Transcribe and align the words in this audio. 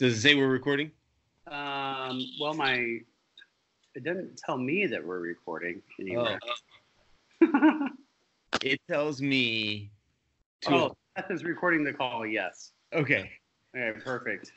Does 0.00 0.16
it 0.16 0.20
say 0.22 0.34
we're 0.34 0.48
recording? 0.48 0.90
Um, 1.46 2.24
well, 2.40 2.54
my 2.54 3.00
it 3.94 4.02
doesn't 4.02 4.38
tell 4.38 4.56
me 4.56 4.86
that 4.86 5.04
we're 5.04 5.20
recording 5.20 5.82
anywhere. 6.00 6.38
Oh. 7.42 7.88
It 8.62 8.80
tells 8.88 9.20
me. 9.22 9.90
To, 10.62 10.70
Oh, 10.70 10.96
Seth 11.16 11.30
is 11.30 11.44
recording 11.44 11.84
the 11.84 11.92
call. 11.92 12.26
Yes. 12.26 12.72
Okay. 12.94 13.30
Okay, 13.76 13.98
perfect. 14.00 14.52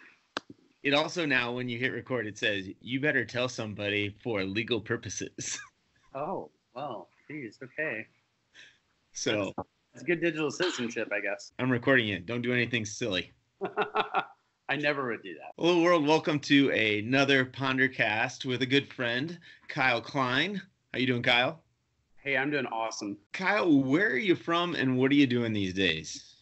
It 0.82 0.94
also 0.94 1.26
now, 1.26 1.52
when 1.52 1.68
you 1.70 1.78
hit 1.78 1.92
record, 1.92 2.26
it 2.26 2.38
says 2.38 2.70
you 2.80 3.00
better 3.02 3.26
tell 3.26 3.50
somebody 3.50 4.16
for 4.24 4.44
legal 4.46 4.80
purposes. 4.80 5.60
Oh, 6.16 6.52
well, 6.76 7.10
geez, 7.28 7.58
okay. 7.64 8.06
So 9.14 9.52
It's 9.96 10.04
good 10.04 10.22
digital 10.22 10.52
citizenship, 10.52 11.10
I 11.12 11.20
guess. 11.22 11.52
I'm 11.58 11.72
recording 11.72 12.10
it. 12.10 12.28
Don't 12.28 12.44
do 12.44 12.54
anything 12.54 12.86
silly. 12.86 13.32
I 14.70 14.78
never 14.78 15.10
would 15.10 15.22
do 15.22 15.34
that. 15.36 15.52
Hello, 15.58 15.82
world. 15.82 16.08
Welcome 16.08 16.40
to 16.42 16.72
another 16.72 17.44
Pondercast 17.44 18.46
with 18.46 18.62
a 18.62 18.66
good 18.66 18.92
friend, 18.94 19.38
Kyle 19.68 20.00
Klein. 20.00 20.62
How 20.94 21.00
you 21.00 21.06
doing, 21.06 21.22
Kyle? 21.22 21.62
Hey, 22.16 22.38
I'm 22.38 22.50
doing 22.50 22.66
awesome. 22.68 23.18
Kyle, 23.34 23.70
where 23.70 24.08
are 24.08 24.18
you 24.18 24.36
from, 24.36 24.74
and 24.76 24.98
what 24.98 25.12
are 25.12 25.16
you 25.16 25.28
doing 25.28 25.52
these 25.52 25.74
days? 25.74 26.36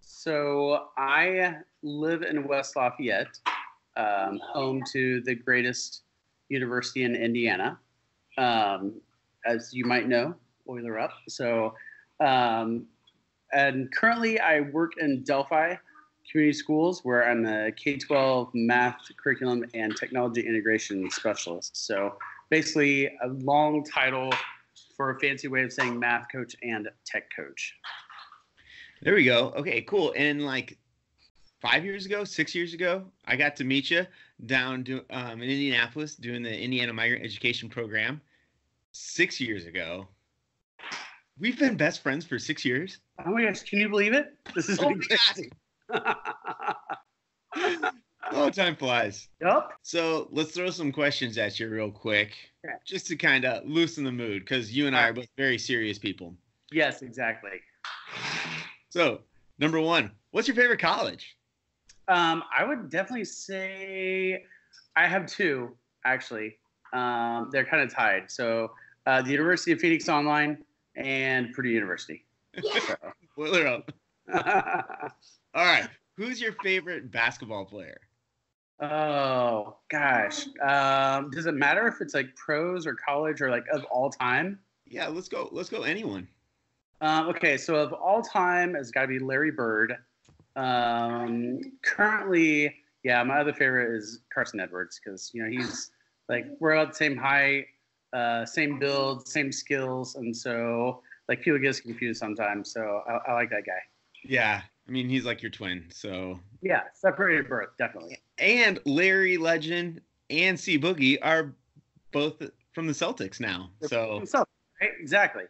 So 0.00 0.90
I 0.96 1.56
live 1.82 2.22
in 2.22 2.46
West 2.46 2.76
Lafayette, 2.76 3.36
um, 3.96 4.38
home 4.38 4.84
to 4.92 5.20
the 5.22 5.34
greatest 5.34 6.02
university 6.48 7.02
in 7.02 7.16
Indiana. 7.16 7.80
Um, 8.38 9.00
as 9.44 9.74
you 9.74 9.84
might 9.84 10.06
know, 10.08 10.36
Oiler 10.68 11.00
up. 11.00 11.14
So, 11.28 11.74
um, 12.20 12.86
and 13.52 13.92
currently 13.92 14.38
I 14.38 14.60
work 14.60 14.92
in 15.00 15.24
Delphi 15.24 15.74
Community 16.30 16.52
Schools, 16.52 17.00
where 17.04 17.28
I'm 17.28 17.42
the 17.42 17.72
K-12 17.76 18.50
math 18.54 18.98
curriculum 19.22 19.64
and 19.74 19.96
technology 19.96 20.46
integration 20.46 21.10
specialist. 21.10 21.86
So 21.86 22.16
basically, 22.50 23.06
a 23.22 23.28
long 23.28 23.84
title 23.84 24.32
for 24.96 25.10
a 25.10 25.20
fancy 25.20 25.48
way 25.48 25.62
of 25.62 25.72
saying 25.72 25.98
math 25.98 26.26
coach 26.30 26.56
and 26.62 26.88
tech 27.04 27.24
coach. 27.34 27.74
There 29.02 29.14
we 29.14 29.24
go. 29.24 29.52
Okay, 29.56 29.82
cool. 29.82 30.14
And 30.16 30.44
like 30.44 30.78
five 31.60 31.84
years 31.84 32.06
ago, 32.06 32.24
six 32.24 32.54
years 32.54 32.74
ago, 32.74 33.04
I 33.26 33.36
got 33.36 33.56
to 33.56 33.64
meet 33.64 33.90
you 33.90 34.06
down 34.46 34.82
do, 34.82 35.02
um, 35.10 35.42
in 35.42 35.50
Indianapolis 35.50 36.16
doing 36.16 36.42
the 36.42 36.58
Indiana 36.58 36.92
Migrant 36.92 37.24
Education 37.24 37.68
Program. 37.68 38.20
Six 38.92 39.40
years 39.40 39.66
ago, 39.66 40.08
we've 41.38 41.58
been 41.58 41.76
best 41.76 42.02
friends 42.02 42.24
for 42.24 42.38
six 42.38 42.64
years. 42.64 42.98
Oh 43.24 43.30
my 43.30 43.44
gosh, 43.44 43.62
can 43.62 43.78
you 43.78 43.88
believe 43.88 44.14
it? 44.14 44.34
This 44.54 44.68
is 44.68 44.78
Oh 44.78 44.90
my 44.90 44.96
Oh, 48.32 48.50
time 48.50 48.74
flies. 48.76 49.28
Yup. 49.40 49.72
So 49.82 50.28
let's 50.32 50.50
throw 50.52 50.70
some 50.70 50.90
questions 50.90 51.38
at 51.38 51.60
you 51.60 51.68
real 51.68 51.90
quick, 51.92 52.32
Okay. 52.64 52.74
just 52.84 53.06
to 53.06 53.16
kind 53.16 53.44
of 53.44 53.64
loosen 53.64 54.02
the 54.04 54.10
mood, 54.12 54.42
because 54.42 54.74
you 54.76 54.86
and 54.88 54.96
I 54.96 55.08
are 55.08 55.12
both 55.12 55.28
very 55.36 55.58
serious 55.58 55.98
people. 55.98 56.34
Yes, 56.72 57.02
exactly. 57.02 57.60
So, 58.90 59.20
number 59.58 59.80
one, 59.80 60.10
what's 60.32 60.48
your 60.48 60.56
favorite 60.56 60.80
college? 60.80 61.36
Um, 62.08 62.42
I 62.56 62.64
would 62.64 62.90
definitely 62.90 63.24
say 63.26 64.44
I 64.96 65.06
have 65.06 65.26
two 65.26 65.76
actually. 66.04 66.56
Um, 66.92 67.48
they're 67.52 67.64
kind 67.64 67.82
of 67.82 67.92
tied. 67.92 68.30
So 68.30 68.72
uh, 69.06 69.22
the 69.22 69.30
University 69.30 69.72
of 69.72 69.80
Phoenix 69.80 70.08
Online 70.08 70.58
and 70.96 71.52
Purdue 71.52 71.68
University. 71.70 72.24
Boiler 73.36 73.66
up. 73.66 73.92
All 75.56 75.64
right. 75.64 75.88
Who's 76.18 76.38
your 76.38 76.52
favorite 76.62 77.10
basketball 77.10 77.64
player? 77.64 77.98
oh 78.78 79.78
gosh, 79.90 80.46
um, 80.60 81.30
does 81.30 81.46
it 81.46 81.54
matter 81.54 81.88
if 81.88 82.02
it's 82.02 82.12
like 82.12 82.26
pros 82.36 82.86
or 82.86 82.94
college 82.94 83.40
or 83.40 83.50
like 83.50 83.64
of 83.72 83.84
all 83.84 84.10
time? 84.10 84.58
Yeah, 84.84 85.08
let's 85.08 85.28
go. 85.28 85.48
Let's 85.50 85.70
go. 85.70 85.82
Anyone. 85.82 86.28
Um, 87.00 87.28
okay, 87.28 87.56
so 87.56 87.74
of 87.76 87.94
all 87.94 88.20
time, 88.20 88.76
it's 88.76 88.90
got 88.90 89.02
to 89.02 89.06
be 89.06 89.18
Larry 89.18 89.50
Bird. 89.50 89.96
Um, 90.56 91.60
currently, 91.82 92.74
yeah, 93.02 93.22
my 93.22 93.38
other 93.38 93.54
favorite 93.54 93.96
is 93.96 94.20
Carson 94.32 94.60
Edwards 94.60 95.00
because 95.02 95.30
you 95.32 95.42
know 95.42 95.48
he's 95.48 95.90
like 96.28 96.46
we're 96.60 96.72
about 96.72 96.90
the 96.90 96.96
same 96.96 97.16
height, 97.16 97.64
uh, 98.12 98.44
same 98.44 98.78
build, 98.78 99.26
same 99.26 99.50
skills, 99.50 100.16
and 100.16 100.36
so 100.36 101.00
like 101.30 101.40
people 101.40 101.58
get 101.58 101.80
confused 101.82 102.20
sometimes. 102.20 102.72
So 102.74 103.00
I, 103.08 103.30
I 103.30 103.32
like 103.32 103.48
that 103.48 103.64
guy. 103.64 103.80
Yeah. 104.22 104.60
I 104.88 104.92
mean, 104.92 105.08
he's 105.08 105.24
like 105.24 105.42
your 105.42 105.50
twin. 105.50 105.84
So, 105.90 106.38
Yeah, 106.62 106.82
separated 106.94 107.48
birth, 107.48 107.70
definitely. 107.78 108.18
and 108.38 108.78
Larry 108.84 109.36
Legend 109.36 110.00
and 110.30 110.58
C 110.58 110.78
Boogie 110.78 111.18
are 111.22 111.52
both 112.12 112.42
from 112.72 112.86
the 112.86 112.92
Celtics 112.92 113.40
now. 113.40 113.70
So, 113.82 114.22
so 114.24 114.44
right? 114.80 114.90
exactly. 115.00 115.44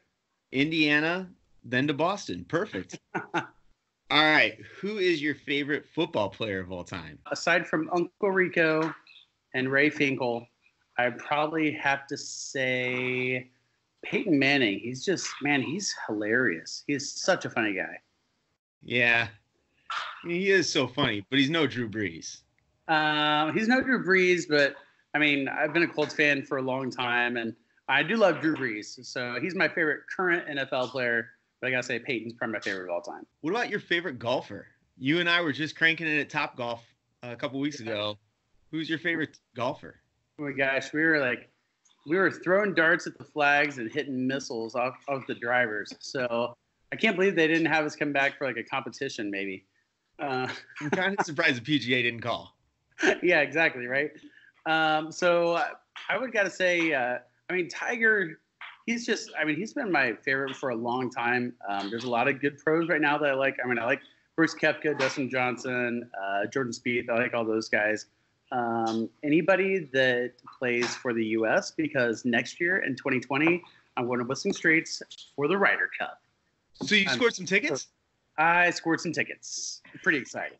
Indiana, 0.53 1.29
then 1.65 1.87
to 1.89 1.95
Boston. 1.95 2.45
Perfect. 2.49 2.99
All 3.35 3.43
right. 4.11 4.57
Who 4.81 4.99
is 4.99 5.21
your 5.21 5.35
favorite 5.35 5.85
football 5.95 6.29
player 6.31 6.61
of 6.61 6.71
all 6.71 6.85
time? 6.85 7.19
Aside 7.33 7.67
from 7.67 7.91
Uncle 7.93 8.31
Rico 8.31 8.95
and 9.55 9.71
Ray 9.71 9.91
Finkle, 9.91 10.47
I 10.97 11.11
probably 11.11 11.73
have 11.73 12.07
to 12.07 12.17
say 12.17 13.51
Peyton 14.05 14.39
Manning. 14.39 14.79
He's 14.79 15.05
just 15.05 15.29
man, 15.43 15.61
he's 15.61 15.93
hilarious. 16.07 16.85
He's 16.87 17.11
such 17.13 17.45
a 17.45 17.51
funny 17.51 17.75
guy. 17.75 17.99
Yeah. 18.83 19.29
He 20.25 20.51
is 20.51 20.71
so 20.71 20.87
funny, 20.87 21.25
but 21.31 21.39
he's 21.39 21.51
no 21.51 21.67
Drew 21.67 21.89
Brees. 21.89 22.41
Um, 22.89 23.57
he's 23.57 23.69
no 23.69 23.81
Drew 23.81 24.05
Brees, 24.05 24.45
but 24.49 24.75
I 25.15 25.19
mean, 25.19 25.49
I've 25.49 25.73
been 25.73 25.83
a 25.83 25.89
Colts 25.89 26.15
fan 26.15 26.43
for 26.43 26.59
a 26.59 26.63
long 26.63 26.91
time, 26.91 27.37
and 27.37 27.55
I 27.89 28.03
do 28.03 28.17
love 28.17 28.41
Drew 28.41 28.57
Brees. 28.57 29.05
So 29.05 29.39
he's 29.41 29.55
my 29.55 29.69
favorite 29.69 30.03
current 30.15 30.47
NFL 30.49 30.91
player. 30.91 31.31
But 31.61 31.69
I 31.69 31.71
gotta 31.71 31.85
say, 31.85 31.99
Peyton's 31.99 32.35
probably 32.35 32.55
my 32.55 32.61
favorite 32.61 32.85
of 32.85 32.91
all 32.91 33.01
time. 33.01 33.27
What 33.41 33.51
about 33.51 33.71
your 33.71 33.81
favorite 33.81 34.19
golfer? 34.19 34.67
You 34.99 35.21
and 35.21 35.29
I 35.29 35.41
were 35.41 35.53
just 35.53 35.77
cranking 35.77 36.07
it 36.07 36.21
at 36.21 36.31
Top 36.31 36.57
Golf 36.57 36.85
uh, 37.23 37.29
a 37.29 37.37
couple 37.37 37.61
weeks 37.61 37.81
ago. 37.81 38.19
Who's 38.71 38.91
your 38.91 38.99
favorite 38.99 39.39
golfer? 39.55 40.01
Oh 40.39 40.45
my 40.45 40.53
gosh, 40.53 40.93
we 40.93 41.03
were 41.03 41.19
like, 41.19 41.49
we 42.07 42.17
were 42.17 42.31
throwing 42.31 42.75
darts 42.75 43.07
at 43.07 43.17
the 43.17 43.25
flags 43.25 43.79
and 43.79 43.91
hitting 43.91 44.27
missiles 44.27 44.75
off 44.75 44.97
of 45.09 45.27
the 45.27 45.35
drivers. 45.35 45.95
So 45.99 46.55
I 46.93 46.97
can't 46.97 47.17
believe 47.17 47.35
they 47.35 47.49
didn't 47.49 47.67
have 47.67 47.85
us 47.85 47.97
come 47.97 48.13
back 48.13 48.39
for 48.39 48.47
like 48.47 48.57
a 48.57 48.63
competition, 48.63 49.31
maybe. 49.31 49.65
Uh, 50.19 50.49
I'm 50.81 50.91
kind 50.91 51.17
of 51.19 51.27
surprised 51.27 51.65
the 51.65 51.79
PGA 51.79 52.03
didn't 52.03 52.21
call. 52.21 52.57
yeah, 53.23 53.41
exactly, 53.41 53.87
right. 53.87 54.11
Um, 54.67 55.13
so 55.13 55.55
uh, 55.55 55.69
I 56.09 56.19
would 56.19 56.33
gotta 56.33 56.51
say, 56.51 56.93
uh, 56.93 57.19
I 57.51 57.53
mean, 57.53 57.69
Tiger, 57.69 58.41
he's 58.87 59.07
just, 59.07 59.31
I 59.39 59.45
mean, 59.45 59.57
he's 59.57 59.73
been 59.73 59.93
my 59.93 60.15
favorite 60.25 60.57
for 60.57 60.71
a 60.71 60.77
long 60.77 61.11
time. 61.11 61.53
Um, 61.69 61.91
there's 61.91 62.05
a 62.05 62.11
lot 62.11 62.29
of 62.29 62.41
good 62.41 62.59
pros 62.59 62.89
right 62.89 63.01
now 63.01 63.19
that 63.19 63.31
I 63.31 63.35
like. 63.35 63.57
I 63.63 63.69
mean, 63.69 63.79
I 63.79 63.85
like 63.85 64.01
Brooks 64.35 64.55
Koepka, 64.55 64.99
Dustin 64.99 65.31
Johnson, 65.31 66.09
uh, 66.21 66.47
Jordan 66.47 66.73
Spieth. 66.73 67.09
I 67.09 67.17
like 67.17 67.35
all 67.35 67.45
those 67.45 67.69
guys. 67.69 68.07
Um, 68.53 69.09
anybody 69.25 69.89
that 69.93 70.33
plays 70.59 70.95
for 70.95 71.13
the 71.13 71.25
U.S. 71.27 71.73
because 71.73 72.25
next 72.25 72.61
year 72.61 72.79
in 72.79 72.95
2020, 72.95 73.63
I'm 73.97 74.07
going 74.07 74.19
to 74.19 74.25
Whistling 74.25 74.55
Straits 74.55 75.03
for 75.35 75.49
the 75.49 75.57
Ryder 75.57 75.91
Cup. 75.99 76.21
So 76.83 76.95
you 76.95 77.09
scored 77.09 77.35
some 77.35 77.47
tickets? 77.47 77.89
I 78.39 78.71
scored 78.71 79.01
some 79.01 79.13
tickets. 79.13 79.81
Pretty 80.03 80.19
exciting. 80.19 80.59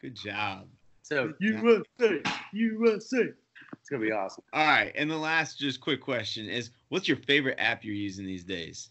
Good 0.00 0.14
job. 0.14 0.66
So 1.02 1.32
USA, 1.40 2.22
USA. 2.52 3.24
It's 3.72 3.90
gonna 3.90 4.02
be 4.02 4.12
awesome. 4.12 4.44
All 4.52 4.66
right. 4.66 4.92
And 4.94 5.10
the 5.10 5.16
last 5.16 5.58
just 5.58 5.80
quick 5.80 6.00
question 6.00 6.48
is 6.48 6.70
what's 6.88 7.08
your 7.08 7.16
favorite 7.18 7.56
app 7.58 7.84
you're 7.84 7.94
using 7.94 8.26
these 8.26 8.44
days? 8.44 8.90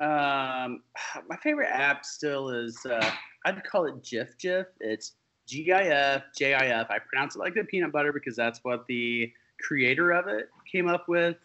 Um, 0.00 0.82
my 1.28 1.36
favorite 1.42 1.68
app 1.68 2.04
still 2.04 2.48
is 2.50 2.78
uh, 2.86 3.10
I'd 3.44 3.62
call 3.64 3.86
it 3.86 4.02
GIF 4.02 4.36
GIF. 4.38 4.66
It's 4.80 5.12
G 5.46 5.72
I 5.72 5.82
F 5.82 6.22
J 6.36 6.54
I 6.54 6.66
F. 6.66 6.86
I 6.90 6.98
pronounce 6.98 7.36
it 7.36 7.40
like 7.40 7.54
the 7.54 7.64
peanut 7.64 7.92
butter 7.92 8.12
because 8.12 8.36
that's 8.36 8.60
what 8.62 8.86
the 8.86 9.32
creator 9.60 10.12
of 10.12 10.28
it 10.28 10.48
came 10.70 10.88
up 10.88 11.08
with. 11.08 11.36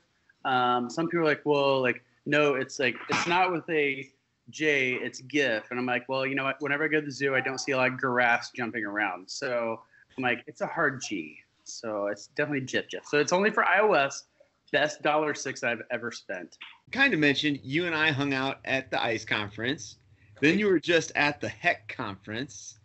Um, 0.45 0.89
some 0.89 1.07
people 1.07 1.21
are 1.21 1.25
like, 1.25 1.41
well, 1.43 1.81
like 1.81 2.03
no, 2.25 2.55
it's 2.55 2.79
like 2.79 2.95
it's 3.09 3.27
not 3.27 3.51
with 3.51 3.67
a 3.69 4.07
J, 4.49 4.93
it's 4.93 5.21
GIF, 5.21 5.71
and 5.71 5.79
I'm 5.79 5.85
like, 5.85 6.07
well, 6.07 6.25
you 6.25 6.35
know 6.35 6.43
what? 6.43 6.57
Whenever 6.59 6.85
I 6.85 6.87
go 6.87 6.99
to 6.99 7.05
the 7.05 7.11
zoo, 7.11 7.35
I 7.35 7.41
don't 7.41 7.59
see 7.59 7.71
a 7.71 7.77
lot 7.77 7.91
of 7.91 7.99
giraffes 7.99 8.51
jumping 8.55 8.85
around, 8.85 9.29
so 9.29 9.81
I'm 10.17 10.23
like, 10.23 10.43
it's 10.47 10.61
a 10.61 10.67
hard 10.67 11.01
G. 11.07 11.37
So 11.63 12.07
it's 12.07 12.27
definitely 12.27 12.61
GIF 12.61 12.89
GIF. 12.89 13.05
So 13.05 13.17
it's 13.17 13.33
only 13.33 13.49
for 13.49 13.63
iOS. 13.63 14.23
Best 14.71 15.01
dollar 15.01 15.33
six 15.33 15.63
I've 15.63 15.81
ever 15.91 16.11
spent. 16.11 16.57
Kind 16.91 17.13
of 17.13 17.19
mentioned 17.19 17.59
you 17.63 17.85
and 17.85 17.95
I 17.95 18.11
hung 18.11 18.33
out 18.33 18.59
at 18.65 18.91
the 18.91 19.01
ICE 19.01 19.23
conference. 19.23 19.97
Then 20.41 20.59
you 20.59 20.67
were 20.67 20.79
just 20.79 21.11
at 21.15 21.39
the 21.39 21.47
HECC 21.47 21.87
conference. 21.87 22.77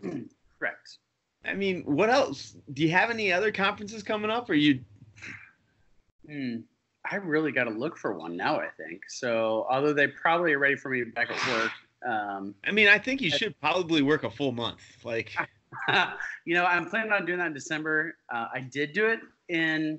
Correct. 0.59 0.99
I 1.45 1.55
mean, 1.55 1.83
what 1.85 2.11
else? 2.11 2.57
Do 2.75 2.83
you 2.83 2.91
have 2.91 3.11
any 3.11 3.33
other 3.33 3.51
conferences 3.51 4.03
coming 4.03 4.31
up? 4.31 4.49
Or 4.49 4.55
you 4.55 4.81
Hmm. 6.27 6.59
I 7.11 7.17
really 7.17 7.53
got 7.53 7.65
to 7.65 7.71
look 7.71 7.97
for 7.97 8.13
one 8.13 8.37
now. 8.37 8.61
I 8.61 8.69
think 8.77 9.03
so. 9.09 9.67
Although 9.71 9.93
they 9.93 10.07
probably 10.07 10.53
are 10.53 10.59
ready 10.59 10.77
for 10.77 10.91
me 10.91 11.05
back 11.05 11.31
at 11.31 11.49
work. 11.49 11.73
Um, 12.07 12.55
I 12.65 12.71
mean, 12.73 12.89
I 12.89 12.99
think 12.99 13.21
you 13.21 13.31
should 13.31 13.59
probably 13.61 14.03
work 14.03 14.25
a 14.25 14.31
full 14.31 14.53
month. 14.53 14.81
Like, 15.05 15.35
you 16.45 16.55
know, 16.55 16.65
I'm 16.65 16.87
planning 16.87 17.13
on 17.13 17.27
doing 17.27 17.39
that 17.39 17.49
in 17.49 17.55
December. 17.55 18.17
Uh, 18.33 18.47
I 18.55 18.61
did 18.61 18.93
do 18.93 19.07
it 19.07 19.21
in 19.49 19.99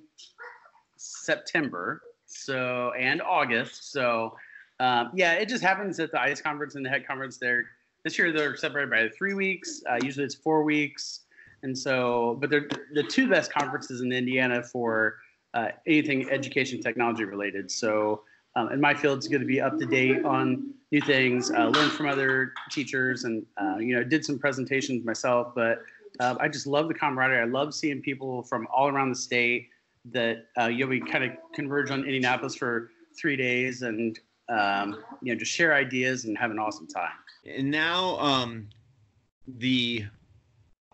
September, 0.97 2.01
so 2.25 2.91
and 2.97 3.21
August. 3.21 3.91
So 3.91 4.35
um, 4.79 5.11
yeah, 5.13 5.33
it 5.33 5.47
just 5.47 5.63
happens 5.63 5.99
at 5.99 6.11
the 6.11 6.19
ICE 6.19 6.41
conference 6.41 6.75
and 6.75 6.85
the 6.85 6.89
head 6.89 7.05
conference. 7.05 7.37
There 7.37 7.65
this 8.03 8.17
year 8.17 8.31
they're 8.31 8.55
separated 8.55 8.89
by 8.89 9.09
three 9.15 9.33
weeks. 9.33 9.83
Uh, 9.89 9.99
usually 10.01 10.25
it's 10.25 10.35
four 10.35 10.63
weeks, 10.63 11.21
and 11.63 11.77
so 11.77 12.37
but 12.39 12.49
they're 12.49 12.67
the 12.93 13.03
two 13.03 13.29
best 13.29 13.53
conferences 13.53 14.01
in 14.01 14.11
Indiana 14.11 14.63
for 14.63 15.17
uh, 15.53 15.69
anything 15.87 16.29
education 16.29 16.81
technology 16.81 17.23
related. 17.23 17.69
So 17.69 18.23
um, 18.55 18.71
in 18.71 18.81
my 18.81 18.93
field, 18.93 19.17
it's 19.17 19.27
going 19.27 19.41
to 19.41 19.47
be 19.47 19.61
up 19.61 19.77
to 19.79 19.85
date 19.85 20.25
on 20.25 20.73
new 20.91 21.01
things, 21.01 21.51
uh, 21.51 21.67
learn 21.67 21.89
from 21.89 22.07
other 22.07 22.53
teachers, 22.69 23.23
and 23.23 23.45
uh, 23.61 23.77
you 23.77 23.95
know 23.95 24.03
did 24.03 24.25
some 24.25 24.37
presentations 24.37 25.05
myself. 25.05 25.53
But 25.55 25.79
uh, 26.19 26.35
I 26.39 26.49
just 26.49 26.67
love 26.67 26.87
the 26.87 26.93
camaraderie. 26.93 27.41
I 27.41 27.45
love 27.45 27.73
seeing 27.73 28.01
people 28.01 28.43
from 28.43 28.67
all 28.73 28.89
around 28.89 29.09
the 29.09 29.15
state 29.15 29.69
that 30.11 30.47
uh, 30.59 30.67
you 30.67 30.85
know 30.85 30.87
we 30.87 30.99
kind 30.99 31.23
of 31.23 31.31
converge 31.53 31.91
on 31.91 32.01
Indianapolis 32.01 32.55
for 32.55 32.91
three 33.19 33.35
days 33.35 33.83
and 33.83 34.19
um, 34.49 35.03
you 35.21 35.33
know 35.33 35.39
just 35.39 35.51
share 35.51 35.73
ideas 35.73 36.25
and 36.25 36.37
have 36.37 36.51
an 36.51 36.59
awesome 36.59 36.87
time. 36.87 37.11
And 37.45 37.71
now 37.71 38.17
um, 38.19 38.67
the 39.47 40.05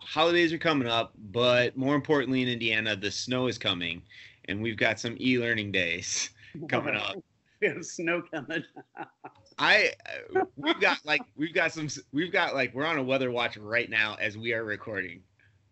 holidays 0.00 0.52
are 0.52 0.58
coming 0.58 0.88
up, 0.88 1.12
but 1.30 1.76
more 1.76 1.94
importantly 1.94 2.42
in 2.42 2.48
Indiana, 2.48 2.96
the 2.96 3.10
snow 3.10 3.46
is 3.46 3.58
coming, 3.58 4.02
and 4.48 4.60
we've 4.62 4.76
got 4.76 4.98
some 4.98 5.16
e-learning 5.20 5.70
days 5.70 6.30
coming 6.68 6.96
up. 6.96 7.16
we 7.60 7.68
have 7.68 7.84
snow 7.84 8.22
coming. 8.22 8.64
I 9.58 9.92
uh, 10.34 10.44
we've 10.56 10.80
got 10.80 10.98
like 11.04 11.22
we've 11.36 11.54
got 11.54 11.72
some 11.72 11.88
we've 12.12 12.32
got 12.32 12.54
like 12.54 12.74
we're 12.74 12.86
on 12.86 12.98
a 12.98 13.02
weather 13.02 13.30
watch 13.30 13.56
right 13.56 13.90
now 13.90 14.16
as 14.20 14.36
we 14.36 14.52
are 14.52 14.64
recording. 14.64 15.22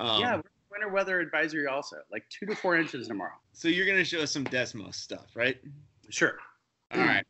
Um, 0.00 0.20
yeah, 0.20 0.40
winter 0.70 0.88
weather 0.88 1.20
advisory 1.20 1.66
also 1.66 1.96
like 2.10 2.24
two 2.28 2.46
to 2.46 2.54
four 2.54 2.76
inches 2.76 3.08
tomorrow. 3.08 3.32
So 3.52 3.68
you're 3.68 3.86
gonna 3.86 4.04
show 4.04 4.20
us 4.20 4.32
some 4.32 4.44
Desmos 4.44 4.94
stuff, 4.94 5.26
right? 5.34 5.58
Sure. 6.10 6.36
All 6.92 7.00
right. 7.00 7.24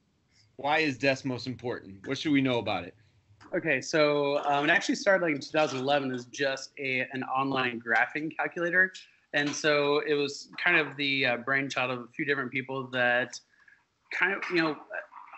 Why 0.57 0.79
is 0.79 0.99
Desmos 0.99 1.47
important? 1.47 2.07
What 2.07 2.19
should 2.19 2.33
we 2.33 2.41
know 2.41 2.59
about 2.59 2.85
it? 2.85 2.95
Okay, 3.55 3.81
so 3.81 4.45
um, 4.45 4.65
it 4.65 4.71
actually 4.71 4.97
started 4.97 5.25
like 5.25 5.35
in 5.35 5.41
2011 5.41 6.13
as 6.13 6.25
just 6.27 6.73
a 6.79 7.07
an 7.13 7.23
online 7.25 7.81
graphing 7.81 8.35
calculator, 8.37 8.93
and 9.33 9.49
so 9.49 10.03
it 10.07 10.15
was 10.15 10.49
kind 10.63 10.77
of 10.77 10.97
the 10.97 11.27
uh, 11.27 11.37
brainchild 11.39 11.91
of 11.91 11.99
a 12.01 12.07
few 12.09 12.25
different 12.25 12.51
people 12.51 12.89
that 12.93 13.39
kind 14.13 14.33
of 14.33 14.43
you 14.51 14.63
know 14.63 14.77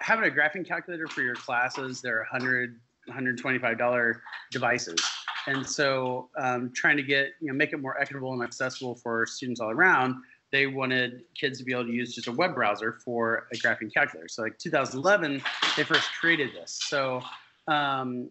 having 0.00 0.30
a 0.30 0.32
graphing 0.32 0.66
calculator 0.66 1.08
for 1.08 1.22
your 1.22 1.34
classes, 1.34 2.00
they're 2.00 2.26
100 2.30 2.78
$125 3.08 4.20
devices. 4.50 5.00
And 5.46 5.66
so 5.66 6.28
um, 6.36 6.70
trying 6.74 6.96
to 6.96 7.02
get, 7.02 7.30
you 7.40 7.48
know, 7.48 7.54
make 7.54 7.72
it 7.72 7.78
more 7.78 7.98
equitable 8.00 8.32
and 8.32 8.42
accessible 8.42 8.94
for 8.94 9.26
students 9.26 9.60
all 9.60 9.70
around, 9.70 10.16
they 10.50 10.66
wanted 10.66 11.22
kids 11.34 11.58
to 11.58 11.64
be 11.64 11.72
able 11.72 11.84
to 11.84 11.92
use 11.92 12.14
just 12.14 12.26
a 12.26 12.32
web 12.32 12.54
browser 12.54 12.92
for 13.04 13.46
a 13.52 13.56
graphing 13.56 13.92
calculator. 13.92 14.28
So 14.28 14.42
like 14.42 14.58
2011, 14.58 15.42
they 15.76 15.84
first 15.84 16.10
created 16.20 16.50
this. 16.54 16.78
So 16.88 17.22
um, 17.66 18.30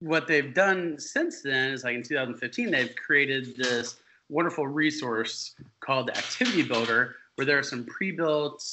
what 0.00 0.26
they've 0.26 0.52
done 0.52 0.98
since 0.98 1.42
then 1.42 1.72
is 1.72 1.84
like 1.84 1.94
in 1.94 2.02
2015, 2.02 2.70
they've 2.70 2.94
created 2.96 3.56
this 3.56 3.96
wonderful 4.30 4.66
resource 4.66 5.54
called 5.80 6.08
the 6.08 6.16
Activity 6.16 6.62
Builder, 6.62 7.16
where 7.34 7.44
there 7.44 7.58
are 7.58 7.62
some 7.62 7.84
pre-built 7.84 8.64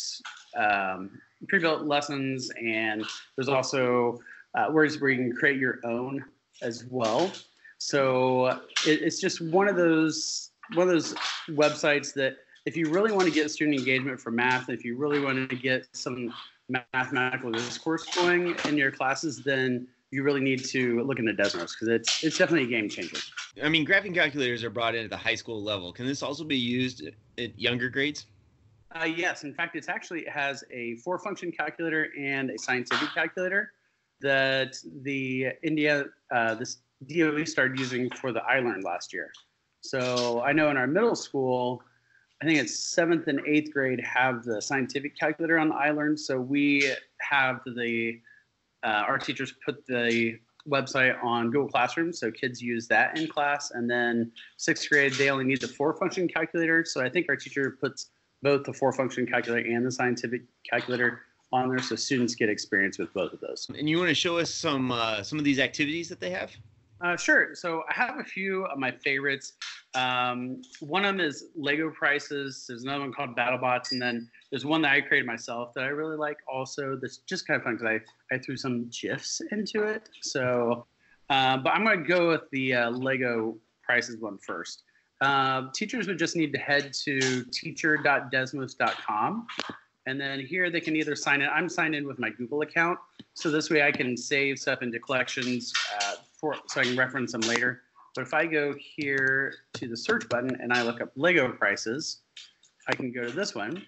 um, 0.55 1.19
pre-built 1.47 1.83
lessons, 1.83 2.49
and 2.59 3.05
there's 3.35 3.49
also 3.49 4.19
uh, 4.55 4.67
where 4.67 4.85
you 4.85 4.99
can 4.99 5.35
create 5.35 5.59
your 5.59 5.79
own 5.83 6.23
as 6.61 6.85
well. 6.89 7.31
So 7.77 8.47
it, 8.85 9.01
it's 9.01 9.19
just 9.19 9.41
one 9.41 9.67
of 9.67 9.75
those 9.75 10.51
one 10.73 10.87
of 10.87 10.93
those 10.93 11.13
websites 11.49 12.13
that 12.15 12.37
if 12.65 12.75
you 12.75 12.89
really 12.89 13.11
want 13.11 13.25
to 13.25 13.31
get 13.31 13.49
student 13.49 13.77
engagement 13.77 14.19
for 14.19 14.31
math, 14.31 14.69
if 14.69 14.83
you 14.83 14.97
really 14.97 15.21
want 15.21 15.49
to 15.49 15.55
get 15.55 15.87
some 15.93 16.33
mathematical 16.93 17.51
discourse 17.51 18.05
going 18.13 18.55
in 18.65 18.77
your 18.77 18.91
classes, 18.91 19.41
then 19.43 19.87
you 20.11 20.23
really 20.23 20.41
need 20.41 20.63
to 20.65 21.01
look 21.03 21.19
into 21.19 21.33
Desmos 21.33 21.71
because 21.73 21.87
it's 21.89 22.23
it's 22.23 22.37
definitely 22.37 22.65
a 22.65 22.79
game 22.79 22.89
changer. 22.89 23.17
I 23.61 23.69
mean, 23.69 23.85
graphing 23.85 24.13
calculators 24.13 24.63
are 24.63 24.69
brought 24.69 24.95
in 24.95 25.03
at 25.03 25.09
the 25.09 25.17
high 25.17 25.35
school 25.35 25.61
level. 25.61 25.91
Can 25.91 26.05
this 26.05 26.23
also 26.23 26.43
be 26.43 26.57
used 26.57 27.03
at 27.37 27.59
younger 27.59 27.89
grades? 27.89 28.25
Uh, 28.95 29.03
yes, 29.03 29.43
in 29.43 29.53
fact, 29.53 29.75
it's 29.75 29.89
actually 29.89 30.21
it 30.21 30.29
has 30.29 30.63
a 30.71 30.95
four 30.97 31.19
function 31.19 31.51
calculator 31.51 32.07
and 32.17 32.49
a 32.51 32.57
scientific 32.57 33.09
calculator 33.13 33.73
that 34.21 34.77
the 35.03 35.47
India 35.63 36.05
uh, 36.31 36.55
this 36.55 36.77
DOE 37.05 37.43
started 37.43 37.77
using 37.77 38.09
for 38.09 38.31
the 38.31 38.41
iLearn 38.49 38.83
last 38.83 39.13
year. 39.13 39.29
So 39.81 40.41
I 40.41 40.53
know 40.53 40.69
in 40.69 40.77
our 40.77 40.87
middle 40.87 41.15
school, 41.15 41.83
I 42.41 42.45
think 42.45 42.59
it's 42.59 42.79
seventh 42.79 43.27
and 43.27 43.41
eighth 43.45 43.73
grade 43.73 44.01
have 44.01 44.43
the 44.43 44.61
scientific 44.61 45.17
calculator 45.17 45.59
on 45.59 45.69
the 45.69 45.75
iLearn. 45.75 46.17
So 46.17 46.39
we 46.39 46.91
have 47.19 47.59
the 47.65 48.19
uh, 48.83 49.03
our 49.07 49.17
teachers 49.17 49.53
put 49.65 49.85
the 49.87 50.39
website 50.69 51.21
on 51.23 51.49
Google 51.49 51.69
Classroom, 51.69 52.11
so 52.11 52.31
kids 52.31 52.61
use 52.61 52.87
that 52.87 53.17
in 53.17 53.27
class. 53.27 53.71
And 53.71 53.89
then 53.89 54.31
sixth 54.57 54.89
grade, 54.89 55.13
they 55.13 55.29
only 55.29 55.45
need 55.45 55.61
the 55.61 55.67
four 55.67 55.93
function 55.95 56.27
calculator. 56.27 56.83
So 56.85 57.01
I 57.01 57.09
think 57.09 57.27
our 57.29 57.35
teacher 57.35 57.77
puts 57.79 58.09
both 58.41 58.65
the 58.65 58.73
four 58.73 58.91
function 58.93 59.25
calculator 59.25 59.69
and 59.69 59.85
the 59.85 59.91
scientific 59.91 60.41
calculator 60.69 61.21
on 61.53 61.69
there 61.69 61.79
so 61.79 61.95
students 61.95 62.35
get 62.35 62.49
experience 62.49 62.97
with 62.97 63.13
both 63.13 63.31
of 63.33 63.39
those. 63.39 63.67
And 63.77 63.89
you 63.89 63.97
want 63.97 64.09
to 64.09 64.15
show 64.15 64.37
us 64.37 64.53
some 64.53 64.91
uh, 64.91 65.23
some 65.23 65.39
of 65.39 65.45
these 65.45 65.59
activities 65.59 66.09
that 66.09 66.19
they 66.19 66.29
have? 66.31 66.51
Uh, 67.01 67.15
sure. 67.15 67.53
So 67.53 67.83
I 67.89 67.93
have 67.93 68.19
a 68.19 68.23
few 68.23 68.65
of 68.65 68.77
my 68.79 68.91
favorites. 68.91 69.53
Um, 69.93 70.61
one 70.79 71.05
of 71.05 71.15
them 71.15 71.25
is 71.25 71.45
Lego 71.55 71.89
prices. 71.91 72.65
There's 72.67 72.83
another 72.83 73.01
one 73.01 73.13
called 73.13 73.35
BattleBots, 73.35 73.91
and 73.91 74.01
then 74.01 74.29
there's 74.49 74.65
one 74.65 74.81
that 74.81 74.93
I 74.93 75.01
created 75.01 75.27
myself 75.27 75.73
that 75.75 75.83
I 75.83 75.87
really 75.87 76.17
like. 76.17 76.37
Also, 76.51 76.97
that's 76.99 77.17
just 77.17 77.45
kind 77.47 77.57
of 77.57 77.63
fun 77.63 77.77
because 77.77 77.99
I 78.31 78.35
I 78.35 78.39
threw 78.39 78.57
some 78.57 78.89
gifs 78.89 79.41
into 79.51 79.83
it. 79.83 80.09
So, 80.21 80.87
uh, 81.29 81.57
but 81.57 81.69
I'm 81.71 81.83
going 81.83 82.01
to 82.01 82.07
go 82.07 82.29
with 82.29 82.49
the 82.51 82.73
uh, 82.73 82.89
Lego 82.91 83.57
prices 83.83 84.17
one 84.19 84.37
first. 84.39 84.83
Uh, 85.21 85.63
teachers 85.73 86.07
would 86.07 86.19
just 86.19 86.35
need 86.35 86.51
to 86.53 86.59
head 86.59 86.93
to 87.05 87.43
teacher.desmos.com. 87.51 89.47
And 90.05 90.21
then 90.21 90.39
here 90.39 90.69
they 90.69 90.79
can 90.79 90.95
either 90.95 91.15
sign 91.15 91.41
in. 91.41 91.49
I'm 91.49 91.67
signed 91.67 91.95
in 91.95 92.07
with 92.07 92.19
my 92.19 92.29
Google 92.29 92.61
account. 92.61 92.99
So 93.33 93.49
this 93.51 93.69
way 93.69 93.81
I 93.81 93.91
can 93.91 94.15
save 94.15 94.57
stuff 94.59 94.81
into 94.81 94.99
collections 94.99 95.73
for, 96.39 96.55
so 96.67 96.81
I 96.81 96.83
can 96.83 96.97
reference 96.97 97.31
them 97.31 97.41
later. 97.41 97.81
But 98.15 98.21
if 98.23 98.33
I 98.33 98.45
go 98.45 98.73
here 98.79 99.53
to 99.73 99.87
the 99.87 99.97
search 99.97 100.27
button 100.29 100.57
and 100.61 100.73
I 100.73 100.81
look 100.81 101.01
up 101.01 101.11
Lego 101.15 101.51
prices, 101.51 102.21
I 102.87 102.95
can 102.95 103.11
go 103.11 103.25
to 103.25 103.31
this 103.31 103.53
one. 103.53 103.85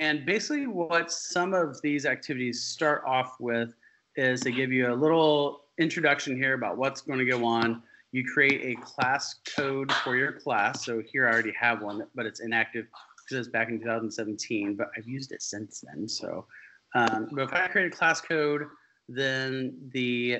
And 0.00 0.26
basically 0.26 0.66
what 0.66 1.10
some 1.10 1.54
of 1.54 1.80
these 1.82 2.06
activities 2.06 2.62
start 2.62 3.02
off 3.06 3.36
with 3.40 3.74
is 4.16 4.40
they 4.40 4.52
give 4.52 4.70
you 4.70 4.92
a 4.92 4.94
little 4.94 5.64
introduction 5.78 6.36
here 6.36 6.54
about 6.54 6.76
what's 6.76 7.00
going 7.00 7.18
to 7.18 7.24
go 7.24 7.44
on 7.44 7.82
you 8.12 8.24
create 8.24 8.76
a 8.76 8.80
class 8.80 9.36
code 9.56 9.92
for 9.92 10.16
your 10.16 10.32
class. 10.32 10.84
So 10.84 11.02
here 11.02 11.28
I 11.28 11.32
already 11.32 11.52
have 11.52 11.82
one, 11.82 12.06
but 12.14 12.26
it's 12.26 12.40
inactive 12.40 12.86
because 13.24 13.46
it's 13.46 13.52
back 13.52 13.68
in 13.68 13.78
2017, 13.78 14.74
but 14.74 14.90
I've 14.96 15.06
used 15.06 15.32
it 15.32 15.42
since 15.42 15.84
then. 15.86 16.08
So, 16.08 16.46
um, 16.94 17.28
but 17.32 17.42
if 17.42 17.52
I 17.52 17.68
create 17.68 17.92
a 17.92 17.96
class 17.96 18.20
code, 18.20 18.66
then 19.08 19.76
the 19.92 20.38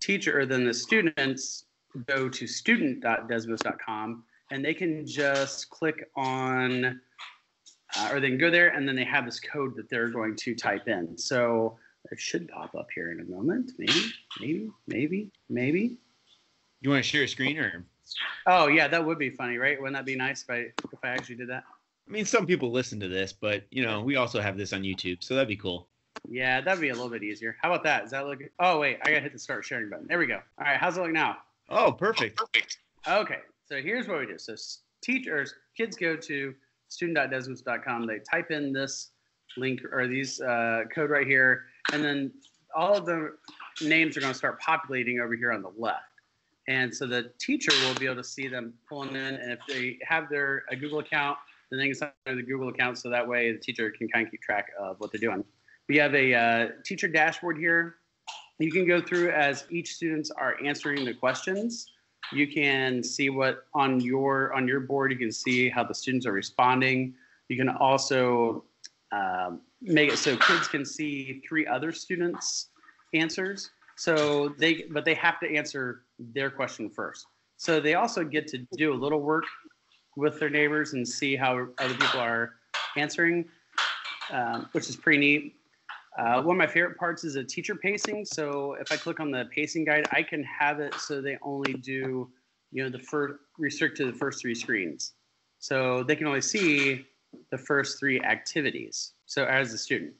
teacher 0.00 0.38
or 0.38 0.46
then 0.46 0.64
the 0.64 0.74
students 0.74 1.66
go 2.06 2.28
to 2.28 2.46
student.desmos.com 2.46 4.24
and 4.50 4.64
they 4.64 4.74
can 4.74 5.06
just 5.06 5.70
click 5.70 6.08
on, 6.16 7.00
uh, 7.96 8.08
or 8.12 8.20
they 8.20 8.28
can 8.28 8.38
go 8.38 8.50
there 8.50 8.68
and 8.68 8.86
then 8.86 8.96
they 8.96 9.04
have 9.04 9.24
this 9.24 9.40
code 9.40 9.74
that 9.76 9.88
they're 9.88 10.08
going 10.08 10.36
to 10.36 10.54
type 10.54 10.88
in. 10.88 11.16
So 11.16 11.78
it 12.10 12.20
should 12.20 12.48
pop 12.48 12.74
up 12.74 12.88
here 12.94 13.12
in 13.12 13.20
a 13.20 13.24
moment. 13.24 13.72
Maybe, 13.78 14.12
maybe, 14.40 14.70
maybe, 14.86 15.30
maybe. 15.48 15.96
You 16.80 16.90
want 16.90 17.04
to 17.04 17.08
share 17.08 17.22
a 17.22 17.28
screen 17.28 17.58
or? 17.58 17.84
Oh 18.46 18.66
yeah, 18.66 18.88
that 18.88 19.04
would 19.04 19.18
be 19.18 19.30
funny, 19.30 19.56
right? 19.56 19.80
Wouldn't 19.80 19.96
that 19.96 20.04
be 20.04 20.16
nice 20.16 20.42
if 20.42 20.50
I 20.50 20.56
if 20.92 20.98
I 21.02 21.08
actually 21.08 21.36
did 21.36 21.48
that? 21.48 21.64
I 22.08 22.10
mean, 22.10 22.24
some 22.24 22.46
people 22.46 22.72
listen 22.72 22.98
to 23.00 23.08
this, 23.08 23.32
but 23.32 23.64
you 23.70 23.84
know, 23.84 24.02
we 24.02 24.16
also 24.16 24.40
have 24.40 24.58
this 24.58 24.72
on 24.72 24.82
YouTube, 24.82 25.22
so 25.22 25.34
that'd 25.34 25.48
be 25.48 25.56
cool. 25.56 25.88
Yeah, 26.28 26.60
that'd 26.60 26.80
be 26.80 26.90
a 26.90 26.94
little 26.94 27.10
bit 27.10 27.22
easier. 27.22 27.56
How 27.60 27.70
about 27.70 27.84
that? 27.84 28.02
Does 28.02 28.10
that 28.12 28.26
look? 28.26 28.40
Oh 28.58 28.78
wait, 28.78 28.98
I 29.02 29.10
gotta 29.10 29.20
hit 29.20 29.32
the 29.32 29.38
start 29.38 29.64
sharing 29.64 29.90
button. 29.90 30.06
There 30.06 30.18
we 30.18 30.26
go. 30.26 30.40
All 30.58 30.64
right, 30.64 30.78
how's 30.78 30.96
it 30.96 31.02
look 31.02 31.12
now? 31.12 31.38
Oh, 31.68 31.92
perfect. 31.92 32.36
Perfect. 32.36 32.78
Okay, 33.08 33.38
so 33.66 33.80
here's 33.80 34.08
what 34.08 34.20
we 34.20 34.26
do. 34.26 34.38
So 34.38 34.54
teachers, 35.02 35.54
kids 35.76 35.96
go 35.96 36.16
to 36.16 36.54
student.desmos.com. 36.88 38.06
They 38.06 38.18
type 38.20 38.50
in 38.50 38.72
this 38.72 39.10
link 39.56 39.80
or 39.90 40.06
these 40.06 40.40
uh, 40.40 40.84
code 40.94 41.10
right 41.10 41.26
here, 41.26 41.64
and 41.92 42.02
then 42.02 42.32
all 42.74 42.96
of 42.96 43.06
the 43.06 43.34
names 43.82 44.16
are 44.16 44.20
going 44.20 44.32
to 44.32 44.38
start 44.38 44.60
populating 44.60 45.20
over 45.20 45.34
here 45.34 45.52
on 45.52 45.62
the 45.62 45.72
left. 45.76 46.04
And 46.68 46.94
so 46.94 47.06
the 47.06 47.32
teacher 47.38 47.72
will 47.84 47.94
be 47.94 48.06
able 48.06 48.16
to 48.16 48.24
see 48.24 48.48
them 48.48 48.74
pulling 48.88 49.10
in. 49.10 49.34
And 49.34 49.52
if 49.52 49.58
they 49.68 49.98
have 50.02 50.28
their 50.28 50.64
a 50.70 50.76
Google 50.76 51.00
account, 51.00 51.38
then 51.70 51.80
they 51.80 51.86
can 51.86 51.94
sign 51.94 52.10
the 52.26 52.42
Google 52.42 52.68
account 52.68 52.98
so 52.98 53.10
that 53.10 53.26
way 53.26 53.52
the 53.52 53.58
teacher 53.58 53.90
can 53.90 54.08
kind 54.08 54.26
of 54.26 54.30
keep 54.30 54.42
track 54.42 54.68
of 54.78 55.00
what 55.00 55.10
they're 55.10 55.20
doing. 55.20 55.44
We 55.88 55.96
have 55.96 56.14
a 56.14 56.34
uh, 56.34 56.68
teacher 56.84 57.08
dashboard 57.08 57.58
here. 57.58 57.96
You 58.58 58.70
can 58.70 58.86
go 58.86 59.00
through 59.00 59.30
as 59.30 59.64
each 59.70 59.94
students 59.94 60.30
are 60.30 60.56
answering 60.64 61.04
the 61.04 61.14
questions. 61.14 61.86
You 62.32 62.46
can 62.46 63.02
see 63.02 63.30
what 63.30 63.66
on 63.74 64.00
your 64.00 64.54
on 64.54 64.68
your 64.68 64.80
board. 64.80 65.10
You 65.10 65.18
can 65.18 65.32
see 65.32 65.68
how 65.68 65.84
the 65.84 65.94
students 65.94 66.26
are 66.26 66.32
responding. 66.32 67.14
You 67.48 67.56
can 67.56 67.68
also 67.68 68.64
um, 69.10 69.60
make 69.80 70.10
it 70.10 70.18
so 70.18 70.36
kids 70.36 70.68
can 70.68 70.84
see 70.84 71.42
three 71.46 71.66
other 71.66 71.92
students' 71.92 72.68
answers. 73.12 73.70
So 73.96 74.48
they, 74.58 74.84
but 74.90 75.04
they 75.04 75.14
have 75.14 75.38
to 75.40 75.54
answer 75.54 76.04
their 76.18 76.50
question 76.50 76.88
first. 76.88 77.26
So 77.56 77.78
they 77.78 77.94
also 77.94 78.24
get 78.24 78.48
to 78.48 78.58
do 78.76 78.92
a 78.92 78.96
little 78.96 79.20
work 79.20 79.44
with 80.16 80.40
their 80.40 80.50
neighbors 80.50 80.94
and 80.94 81.06
see 81.06 81.36
how 81.36 81.68
other 81.78 81.94
people 81.94 82.20
are 82.20 82.54
answering, 82.96 83.44
um, 84.30 84.68
which 84.72 84.88
is 84.88 84.96
pretty 84.96 85.18
neat. 85.18 85.54
Uh, 86.18 86.42
one 86.42 86.56
of 86.56 86.58
my 86.58 86.66
favorite 86.66 86.98
parts 86.98 87.24
is 87.24 87.36
a 87.36 87.44
teacher 87.44 87.74
pacing. 87.74 88.24
So 88.24 88.74
if 88.74 88.92
I 88.92 88.96
click 88.96 89.18
on 89.20 89.30
the 89.30 89.46
pacing 89.54 89.84
guide, 89.84 90.06
I 90.12 90.22
can 90.22 90.44
have 90.44 90.78
it 90.80 90.94
so 90.94 91.20
they 91.20 91.38
only 91.42 91.74
do, 91.74 92.30
you 92.70 92.82
know, 92.82 92.90
the 92.90 92.98
first 92.98 93.34
restrict 93.58 93.96
to 93.98 94.06
the 94.06 94.12
first 94.12 94.40
three 94.40 94.54
screens. 94.54 95.12
So 95.58 96.02
they 96.02 96.16
can 96.16 96.26
only 96.26 96.42
see 96.42 97.06
the 97.50 97.58
first 97.58 97.98
three 97.98 98.20
activities. 98.20 99.12
So 99.26 99.44
as 99.44 99.72
a 99.72 99.78
student, 99.78 100.12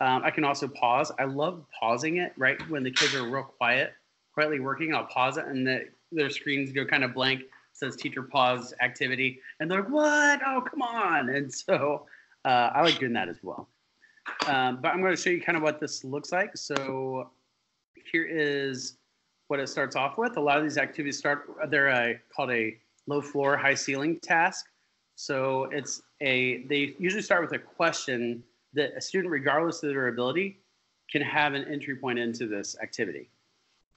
um, 0.00 0.22
I 0.22 0.30
can 0.30 0.44
also 0.44 0.68
pause. 0.68 1.10
I 1.18 1.24
love 1.24 1.64
pausing 1.78 2.18
it 2.18 2.32
right 2.36 2.58
when 2.68 2.82
the 2.82 2.90
kids 2.90 3.14
are 3.14 3.28
real 3.28 3.42
quiet, 3.42 3.94
quietly 4.34 4.60
working. 4.60 4.94
I'll 4.94 5.06
pause 5.06 5.38
it 5.38 5.46
and 5.46 5.66
the, 5.66 5.88
their 6.12 6.30
screens 6.30 6.72
go 6.72 6.84
kind 6.84 7.04
of 7.04 7.14
blank. 7.14 7.42
Says 7.72 7.94
teacher 7.94 8.24
pause 8.24 8.74
activity, 8.80 9.40
and 9.60 9.70
they're 9.70 9.82
like, 9.82 9.90
"What? 9.92 10.40
Oh, 10.44 10.60
come 10.68 10.82
on!" 10.82 11.28
And 11.28 11.52
so 11.52 12.06
uh, 12.44 12.70
I 12.74 12.82
like 12.82 12.98
doing 12.98 13.12
that 13.12 13.28
as 13.28 13.38
well. 13.40 13.68
Um, 14.46 14.80
but 14.80 14.88
I'm 14.88 15.00
going 15.00 15.14
to 15.14 15.20
show 15.20 15.30
you 15.30 15.40
kind 15.40 15.56
of 15.56 15.62
what 15.62 15.80
this 15.80 16.04
looks 16.04 16.32
like. 16.32 16.56
So 16.56 17.30
here 18.10 18.26
is 18.26 18.96
what 19.48 19.60
it 19.60 19.68
starts 19.68 19.96
off 19.96 20.18
with. 20.18 20.36
A 20.36 20.40
lot 20.40 20.56
of 20.58 20.62
these 20.62 20.78
activities 20.78 21.18
start, 21.18 21.48
they're 21.68 21.88
a, 21.88 22.20
called 22.34 22.50
a 22.50 22.76
low 23.06 23.20
floor, 23.20 23.56
high 23.56 23.74
ceiling 23.74 24.18
task. 24.20 24.66
So 25.16 25.64
it's 25.72 26.02
a, 26.20 26.64
they 26.64 26.94
usually 26.98 27.22
start 27.22 27.42
with 27.42 27.52
a 27.52 27.58
question 27.58 28.42
that 28.74 28.92
a 28.96 29.00
student, 29.00 29.32
regardless 29.32 29.82
of 29.82 29.90
their 29.90 30.08
ability, 30.08 30.60
can 31.10 31.22
have 31.22 31.54
an 31.54 31.64
entry 31.64 31.96
point 31.96 32.18
into 32.18 32.46
this 32.46 32.76
activity. 32.82 33.30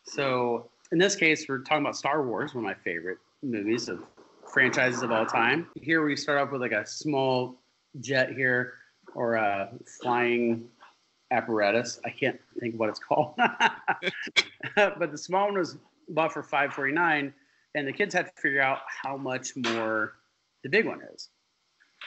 So 0.03 0.69
in 0.91 0.97
this 0.97 1.15
case, 1.15 1.45
we're 1.47 1.59
talking 1.59 1.83
about 1.83 1.95
Star 1.95 2.23
Wars, 2.23 2.55
one 2.55 2.63
of 2.63 2.67
my 2.67 2.73
favorite 2.73 3.19
movies 3.43 3.89
of 3.89 3.99
franchises 4.51 5.03
of 5.03 5.11
all 5.11 5.25
time. 5.25 5.67
Here 5.75 6.03
we 6.03 6.15
start 6.15 6.39
off 6.39 6.51
with 6.51 6.61
like 6.61 6.71
a 6.71 6.85
small 6.85 7.55
jet 7.99 8.31
here 8.31 8.73
or 9.15 9.35
a 9.35 9.69
flying 10.01 10.67
apparatus. 11.31 11.99
I 12.05 12.09
can't 12.09 12.39
think 12.59 12.79
what 12.79 12.89
it's 12.89 12.99
called. 12.99 13.33
but 14.75 15.11
the 15.11 15.17
small 15.17 15.45
one 15.45 15.57
was 15.57 15.77
bought 16.09 16.33
for 16.33 16.43
549 16.43 17.33
and 17.75 17.87
the 17.87 17.93
kids 17.93 18.13
had 18.13 18.27
to 18.27 18.41
figure 18.41 18.61
out 18.61 18.79
how 18.85 19.17
much 19.17 19.55
more 19.55 20.13
the 20.63 20.69
big 20.69 20.85
one 20.85 21.01
is. 21.13 21.29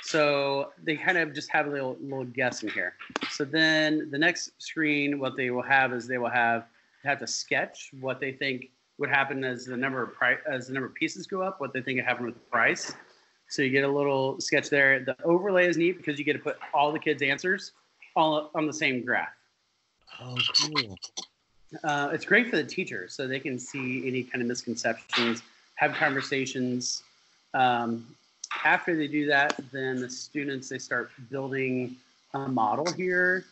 So 0.02 0.72
they 0.82 0.96
kind 0.96 1.16
of 1.16 1.34
just 1.34 1.50
have 1.50 1.66
a 1.66 1.70
little 1.70 1.96
little 2.00 2.24
guess 2.24 2.62
in 2.62 2.68
here. 2.68 2.94
So 3.30 3.44
then 3.44 4.08
the 4.10 4.18
next 4.18 4.50
screen, 4.58 5.18
what 5.18 5.36
they 5.36 5.50
will 5.50 5.62
have 5.62 5.92
is 5.92 6.06
they 6.06 6.18
will 6.18 6.28
have 6.28 6.66
have 7.04 7.18
to 7.20 7.26
sketch 7.26 7.90
what 8.00 8.20
they 8.20 8.32
think 8.32 8.70
would 8.98 9.10
happen 9.10 9.44
as 9.44 9.64
the 9.64 9.76
number 9.76 10.02
of 10.02 10.14
price 10.14 10.38
as 10.50 10.66
the 10.66 10.74
number 10.74 10.88
of 10.88 10.94
pieces 10.94 11.26
go 11.26 11.42
up, 11.42 11.60
what 11.60 11.72
they 11.72 11.80
think 11.80 11.96
would 11.96 12.04
happen 12.04 12.26
with 12.26 12.34
the 12.34 12.40
price. 12.40 12.94
So 13.48 13.62
you 13.62 13.70
get 13.70 13.84
a 13.84 13.88
little 13.88 14.40
sketch 14.40 14.70
there. 14.70 15.00
The 15.00 15.16
overlay 15.24 15.66
is 15.66 15.76
neat 15.76 15.96
because 15.96 16.18
you 16.18 16.24
get 16.24 16.32
to 16.34 16.38
put 16.38 16.56
all 16.72 16.92
the 16.92 16.98
kids' 16.98 17.22
answers 17.22 17.72
all 18.16 18.50
on 18.54 18.66
the 18.66 18.72
same 18.72 19.04
graph. 19.04 19.28
Oh, 20.20 20.36
cool. 20.60 20.98
Uh, 21.82 22.10
it's 22.12 22.24
great 22.24 22.48
for 22.48 22.56
the 22.56 22.64
teachers 22.64 23.14
so 23.14 23.26
they 23.26 23.40
can 23.40 23.58
see 23.58 24.06
any 24.06 24.22
kind 24.22 24.40
of 24.40 24.48
misconceptions, 24.48 25.42
have 25.74 25.92
conversations. 25.94 27.02
Um, 27.52 28.06
after 28.64 28.96
they 28.96 29.08
do 29.08 29.26
that, 29.26 29.58
then 29.72 30.00
the 30.00 30.08
students 30.08 30.68
they 30.68 30.78
start 30.78 31.10
building 31.30 31.96
a 32.34 32.48
model 32.48 32.90
here, 32.92 33.44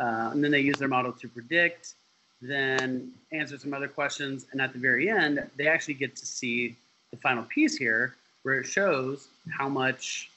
uh, 0.00 0.30
and 0.32 0.42
then 0.42 0.50
they 0.50 0.60
use 0.60 0.76
their 0.78 0.88
model 0.88 1.12
to 1.12 1.28
predict, 1.28 1.94
then 2.40 3.12
answer 3.32 3.58
some 3.58 3.74
other 3.74 3.88
questions, 3.88 4.46
and 4.52 4.60
at 4.60 4.72
the 4.72 4.78
very 4.78 5.08
end, 5.08 5.48
they 5.56 5.66
actually 5.68 5.94
get 5.94 6.16
to 6.16 6.26
see 6.26 6.76
the 7.10 7.16
final 7.16 7.44
piece 7.44 7.76
here, 7.76 8.16
where 8.48 8.60
it 8.60 8.66
shows 8.66 9.28
how 9.50 9.68
much 9.68 10.30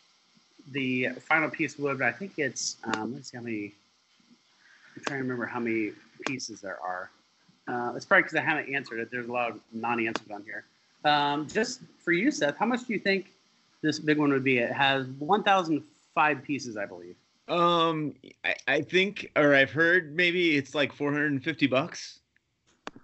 the 0.73 1.07
final 1.21 1.49
piece 1.49 1.79
would. 1.79 2.01
I 2.01 2.11
think 2.11 2.33
it's 2.37 2.75
um, 2.83 3.13
let's 3.13 3.31
see 3.31 3.37
how 3.37 3.43
many. 3.43 3.73
I'm 4.93 5.03
trying 5.03 5.19
to 5.19 5.23
remember 5.23 5.45
how 5.45 5.61
many 5.61 5.93
pieces 6.27 6.59
there 6.59 6.77
are. 6.83 7.09
Uh, 7.69 7.93
it's 7.95 8.03
probably 8.03 8.23
because 8.23 8.35
I 8.35 8.41
haven't 8.41 8.73
answered 8.75 8.99
it. 8.99 9.09
There's 9.11 9.29
a 9.29 9.31
lot 9.31 9.51
of 9.51 9.61
non-answers 9.71 10.29
on 10.29 10.43
here. 10.43 10.65
Um, 11.05 11.47
just 11.47 11.79
for 12.03 12.11
you, 12.11 12.31
Seth, 12.31 12.57
how 12.57 12.65
much 12.65 12.85
do 12.85 12.91
you 12.91 12.99
think 12.99 13.31
this 13.81 13.97
big 13.97 14.17
one 14.17 14.29
would 14.33 14.43
be? 14.43 14.57
It 14.57 14.73
has 14.73 15.07
1,005 15.07 16.43
pieces, 16.43 16.75
I 16.75 16.85
believe. 16.85 17.15
Um, 17.47 18.13
I, 18.43 18.55
I 18.67 18.81
think, 18.81 19.31
or 19.37 19.55
I've 19.55 19.71
heard 19.71 20.17
maybe 20.17 20.57
it's 20.57 20.75
like 20.75 20.91
450 20.91 21.67
bucks. 21.67 22.19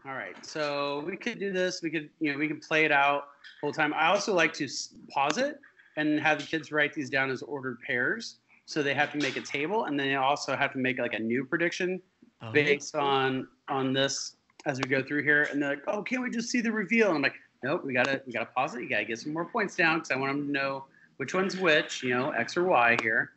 All 0.08 0.14
right, 0.14 0.38
so 0.46 1.04
we 1.06 1.18
could 1.18 1.38
do 1.38 1.52
this. 1.52 1.82
We 1.82 1.90
could, 1.90 2.10
you 2.22 2.32
know, 2.32 2.38
we 2.38 2.48
could 2.48 2.62
play 2.62 2.86
it 2.86 2.94
out 2.94 3.28
whole 3.60 3.74
time. 3.74 3.94
I 3.94 4.08
also 4.08 4.34
like 4.34 4.54
to 4.54 4.68
pause 5.10 5.38
it 5.38 5.60
and 5.98 6.18
have 6.20 6.40
the 6.40 6.46
kids 6.46 6.72
write 6.72 6.94
these 6.94 7.10
down 7.10 7.30
as 7.30 7.42
ordered 7.42 7.82
pairs. 7.82 8.38
So 8.66 8.82
they 8.82 8.94
have 8.94 9.12
to 9.12 9.18
make 9.18 9.36
a 9.36 9.42
table, 9.42 9.86
and 9.86 10.00
then 10.00 10.08
they 10.08 10.16
also 10.16 10.56
have 10.56 10.72
to 10.74 10.78
make 10.78 10.98
like 10.98 11.14
a 11.14 11.20
new 11.20 11.44
prediction 11.44 12.02
oh. 12.42 12.52
based 12.52 12.96
on 12.96 13.48
on 13.68 13.92
this 13.92 14.36
as 14.66 14.78
we 14.78 14.84
go 14.90 15.04
through 15.04 15.24
here. 15.24 15.50
And 15.52 15.62
they're 15.62 15.72
like, 15.72 15.84
"Oh, 15.88 16.02
can't 16.04 16.24
we 16.24 16.30
just 16.30 16.50
see 16.50 16.62
the 16.62 16.72
reveal?" 16.72 17.08
And 17.08 17.18
I'm 17.18 17.22
like, 17.22 17.36
"Nope, 17.64 17.84
we 17.84 17.92
gotta 17.92 18.22
we 18.26 18.32
gotta 18.32 18.46
pause 18.46 18.76
it. 18.76 18.82
You 18.84 18.90
gotta 18.90 19.06
get 19.06 19.20
some 19.20 19.34
more 19.34 19.46
points 19.46 19.76
down 19.76 20.00
because 20.00 20.12
I 20.12 20.16
want 20.16 20.32
them 20.32 20.46
to 20.48 20.52
know 20.52 20.86
which 21.18 21.34
one's 21.34 21.58
which. 21.58 22.02
You 22.02 22.12
know, 22.12 22.32
X 22.32 22.56
or 22.56 22.64
Y 22.64 22.98
here." 23.02 23.32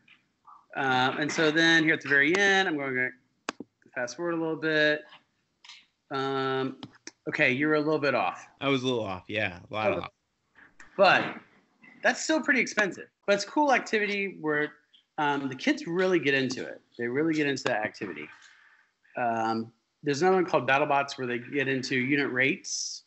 Um, 0.77 1.19
and 1.19 1.33
so 1.33 1.50
then 1.50 1.83
here 1.83 1.95
at 1.95 2.00
the 2.00 2.09
very 2.09 2.37
end, 2.37 2.69
I'm 2.69 2.77
going 2.77 2.95
to 2.95 3.65
fast 3.93 4.17
forward 4.17 4.35
a 4.35 4.37
little 4.37 4.55
bit. 4.55 5.05
Um, 6.11 6.76
okay, 7.29 7.52
you're 7.52 7.75
a 7.75 7.81
little 7.81 7.99
bit 7.99 8.14
off. 8.14 8.47
I 8.61 8.69
was 8.69 8.83
a 8.83 8.87
little 8.87 9.05
off. 9.05 9.25
Yeah, 9.29 9.59
a 9.71 9.75
lot 9.75 9.99
off. 9.99 10.11
But 10.97 11.37
that's 12.02 12.23
still 12.23 12.40
pretty 12.40 12.61
expensive. 12.61 13.09
But 13.26 13.37
it's 13.37 13.45
cool 13.45 13.73
activity 13.73 14.38
where 14.40 14.73
um, 15.19 15.49
the 15.49 15.55
kids 15.55 15.87
really 15.87 16.19
get 16.19 16.35
into 16.35 16.64
it. 16.64 16.81
They 16.99 17.07
really 17.07 17.35
get 17.35 17.47
into 17.47 17.62
that 17.64 17.85
activity. 17.85 18.29
Um, 19.17 19.73
there's 20.02 20.23
another 20.23 20.37
one 20.37 20.47
called 20.47 20.69
BattleBots 20.69 21.19
where 21.19 21.26
they 21.26 21.38
get 21.38 21.69
into 21.69 21.97
unit 21.97 22.33
rates, 22.33 23.05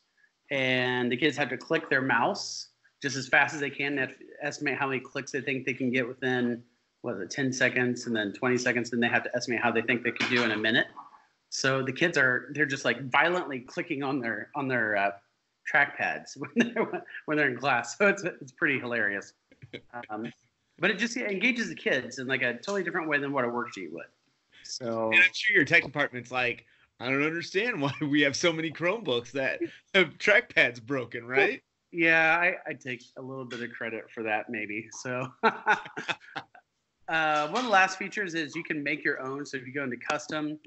and 0.52 1.12
the 1.12 1.18
kids 1.18 1.36
have 1.38 1.50
to 1.50 1.58
click 1.58 1.90
their 1.90 2.02
mouse 2.02 2.70
just 3.02 3.16
as 3.16 3.28
fast 3.28 3.54
as 3.54 3.60
they 3.60 3.70
can. 3.70 3.96
They 3.96 4.02
have 4.02 4.18
to 4.18 4.26
estimate 4.42 4.78
how 4.78 4.88
many 4.88 5.00
clicks 5.00 5.32
they 5.32 5.42
think 5.42 5.66
they 5.66 5.74
can 5.74 5.92
get 5.92 6.08
within 6.08 6.64
what 7.02 7.16
is 7.16 7.22
it, 7.22 7.32
10 7.32 7.52
seconds, 7.52 8.08
and 8.08 8.16
then 8.16 8.32
20 8.32 8.58
seconds. 8.58 8.90
Then 8.90 9.00
they 9.00 9.10
have 9.10 9.24
to 9.24 9.36
estimate 9.36 9.60
how 9.62 9.72
they 9.72 9.82
think 9.82 10.04
they 10.04 10.12
could 10.12 10.30
do 10.30 10.44
in 10.44 10.52
a 10.52 10.58
minute. 10.58 10.88
So 11.54 11.84
the 11.84 11.94
kids 11.94 12.18
are 12.18 12.50
they're 12.54 12.66
just 12.66 12.84
like 12.84 13.12
violently 13.12 13.60
clicking 13.60 14.02
on 14.02 14.20
their 14.20 14.50
on 14.56 14.68
their 14.68 14.98
uh, 14.98 15.12
trackpads 15.72 16.32
when 16.36 16.74
they're 16.74 17.06
when 17.26 17.38
they're 17.38 17.50
in 17.50 17.58
class. 17.58 17.96
So 17.96 18.08
it's 18.08 18.24
it's 18.24 18.52
pretty 18.52 18.80
hilarious. 18.80 19.34
Um, 20.10 20.34
but 20.80 20.90
it 20.90 20.98
just 20.98 21.16
engages 21.16 21.70
the 21.70 21.76
kids 21.76 22.18
in 22.18 22.26
like 22.26 22.42
a 22.42 22.54
totally 22.54 22.82
different 22.82 23.08
way 23.08 23.20
than 23.20 23.32
what 23.32 23.46
a 23.46 23.48
worksheet 23.48 23.92
would. 23.92 24.08
So 24.64 25.12
and 25.12 25.22
I'm 25.22 25.30
sure 25.32 25.56
your 25.56 25.64
tech 25.64 25.84
department's 25.84 26.32
like, 26.32 26.66
I 27.00 27.12
don't 27.12 27.24
understand 27.24 27.80
why 27.80 27.94
we 28.02 28.22
have 28.22 28.36
so 28.36 28.52
many 28.52 28.72
Chromebooks 28.72 29.32
that 29.34 29.60
have 29.94 30.18
trackpads 30.18 30.82
broken, 30.82 31.24
right? 31.24 31.62
Yeah, 31.92 32.40
I, 32.40 32.56
I 32.68 32.74
take 32.74 33.04
a 33.18 33.22
little 33.22 33.46
bit 33.46 33.62
of 33.62 33.70
credit 33.70 34.10
for 34.10 34.24
that, 34.24 34.50
maybe. 34.50 34.90
So, 35.04 35.32
uh, 35.44 35.76
one 37.50 37.58
of 37.58 37.66
the 37.66 37.70
last 37.70 38.00
features 38.00 38.34
is 38.34 38.56
you 38.56 38.64
can 38.64 38.82
make 38.82 39.06
your 39.06 39.22
own. 39.22 39.46
So, 39.46 39.58
if 39.58 39.68
you 39.68 39.74
go 39.74 39.84
into 39.84 39.98
custom, 39.98 40.58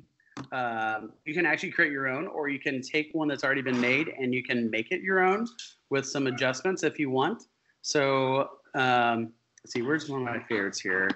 um, 0.53 1.13
you 1.25 1.35
can 1.35 1.47
actually 1.47 1.71
create 1.71 1.93
your 1.93 2.09
own, 2.09 2.27
or 2.27 2.49
you 2.49 2.59
can 2.59 2.81
take 2.81 3.11
one 3.13 3.29
that's 3.29 3.45
already 3.45 3.63
been 3.63 3.81
made 3.81 4.09
and 4.19 4.35
you 4.35 4.43
can 4.43 4.71
make 4.71 4.91
it 4.93 5.01
your 5.03 5.21
own 5.21 5.47
with 5.91 6.07
some 6.07 6.27
adjustments 6.27 6.83
if 6.83 6.99
you 6.99 7.11
want. 7.11 7.45
So 7.83 8.51
um, 8.75 9.33
let's 9.63 9.73
see, 9.73 9.83
where's 9.83 10.09
one 10.09 10.21
of 10.21 10.27
my 10.27 10.43
favorites 10.49 10.81
here? 10.81 11.09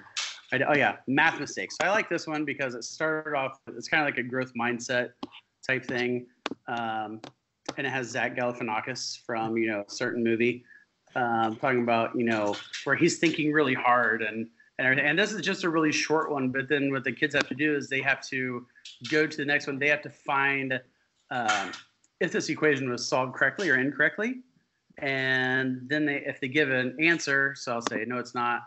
I, 0.53 0.59
oh 0.67 0.75
yeah, 0.75 0.97
math 1.07 1.39
mistakes. 1.39 1.77
So 1.81 1.87
I 1.87 1.91
like 1.91 2.09
this 2.09 2.27
one 2.27 2.45
because 2.45 2.75
it 2.75 2.83
started 2.83 3.35
off. 3.35 3.59
It's 3.67 3.87
kind 3.87 4.01
of 4.01 4.07
like 4.07 4.17
a 4.17 4.27
growth 4.27 4.51
mindset 4.59 5.11
type 5.65 5.85
thing, 5.85 6.27
um, 6.67 7.21
and 7.77 7.87
it 7.87 7.89
has 7.89 8.09
Zach 8.09 8.35
Galifianakis 8.35 9.19
from 9.25 9.57
you 9.57 9.67
know 9.67 9.85
a 9.87 9.91
certain 9.91 10.23
movie 10.23 10.65
um, 11.15 11.55
talking 11.55 11.83
about 11.83 12.17
you 12.17 12.25
know 12.25 12.55
where 12.83 12.95
he's 12.95 13.17
thinking 13.19 13.51
really 13.51 13.73
hard 13.73 14.21
and 14.21 14.47
and 14.77 14.87
everything. 14.87 15.05
And 15.05 15.17
this 15.17 15.31
is 15.31 15.41
just 15.41 15.63
a 15.63 15.69
really 15.69 15.91
short 15.91 16.31
one, 16.31 16.49
but 16.49 16.67
then 16.67 16.91
what 16.91 17.03
the 17.03 17.11
kids 17.11 17.35
have 17.35 17.47
to 17.49 17.55
do 17.55 17.75
is 17.75 17.87
they 17.87 18.01
have 18.01 18.21
to 18.27 18.65
go 19.09 19.27
to 19.27 19.37
the 19.37 19.45
next 19.45 19.67
one. 19.67 19.79
They 19.79 19.89
have 19.89 20.01
to 20.03 20.09
find 20.09 20.79
um, 21.29 21.71
if 22.19 22.31
this 22.31 22.49
equation 22.49 22.89
was 22.89 23.07
solved 23.07 23.33
correctly 23.33 23.69
or 23.69 23.75
incorrectly, 23.75 24.41
and 24.97 25.81
then 25.87 26.05
they 26.05 26.23
if 26.25 26.39
they 26.39 26.47
give 26.47 26.69
an 26.69 26.95
answer, 26.99 27.55
so 27.55 27.73
I'll 27.73 27.81
say 27.81 28.05
no, 28.05 28.17
it's 28.17 28.35
not. 28.35 28.61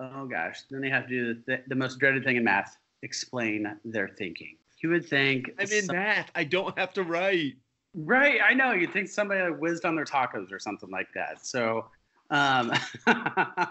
Oh 0.00 0.26
gosh, 0.26 0.62
then 0.70 0.80
they 0.80 0.90
have 0.90 1.06
to 1.08 1.34
do 1.34 1.40
the, 1.46 1.62
the 1.68 1.74
most 1.74 1.98
dreaded 1.98 2.24
thing 2.24 2.36
in 2.36 2.44
math: 2.44 2.76
explain 3.02 3.76
their 3.84 4.08
thinking. 4.08 4.56
You 4.82 4.90
would 4.90 5.06
think 5.06 5.50
I'm 5.58 5.70
in 5.70 5.84
some, 5.84 5.96
math. 5.96 6.30
I 6.34 6.44
don't 6.44 6.76
have 6.78 6.92
to 6.94 7.02
write. 7.02 7.54
Right, 7.94 8.40
I 8.42 8.54
know. 8.54 8.72
You'd 8.72 8.92
think 8.92 9.08
somebody 9.08 9.42
like 9.42 9.60
whizzed 9.60 9.84
on 9.84 9.94
their 9.94 10.04
tacos 10.04 10.50
or 10.50 10.58
something 10.58 10.90
like 10.90 11.08
that. 11.14 11.46
So, 11.46 11.86
um, 12.30 12.72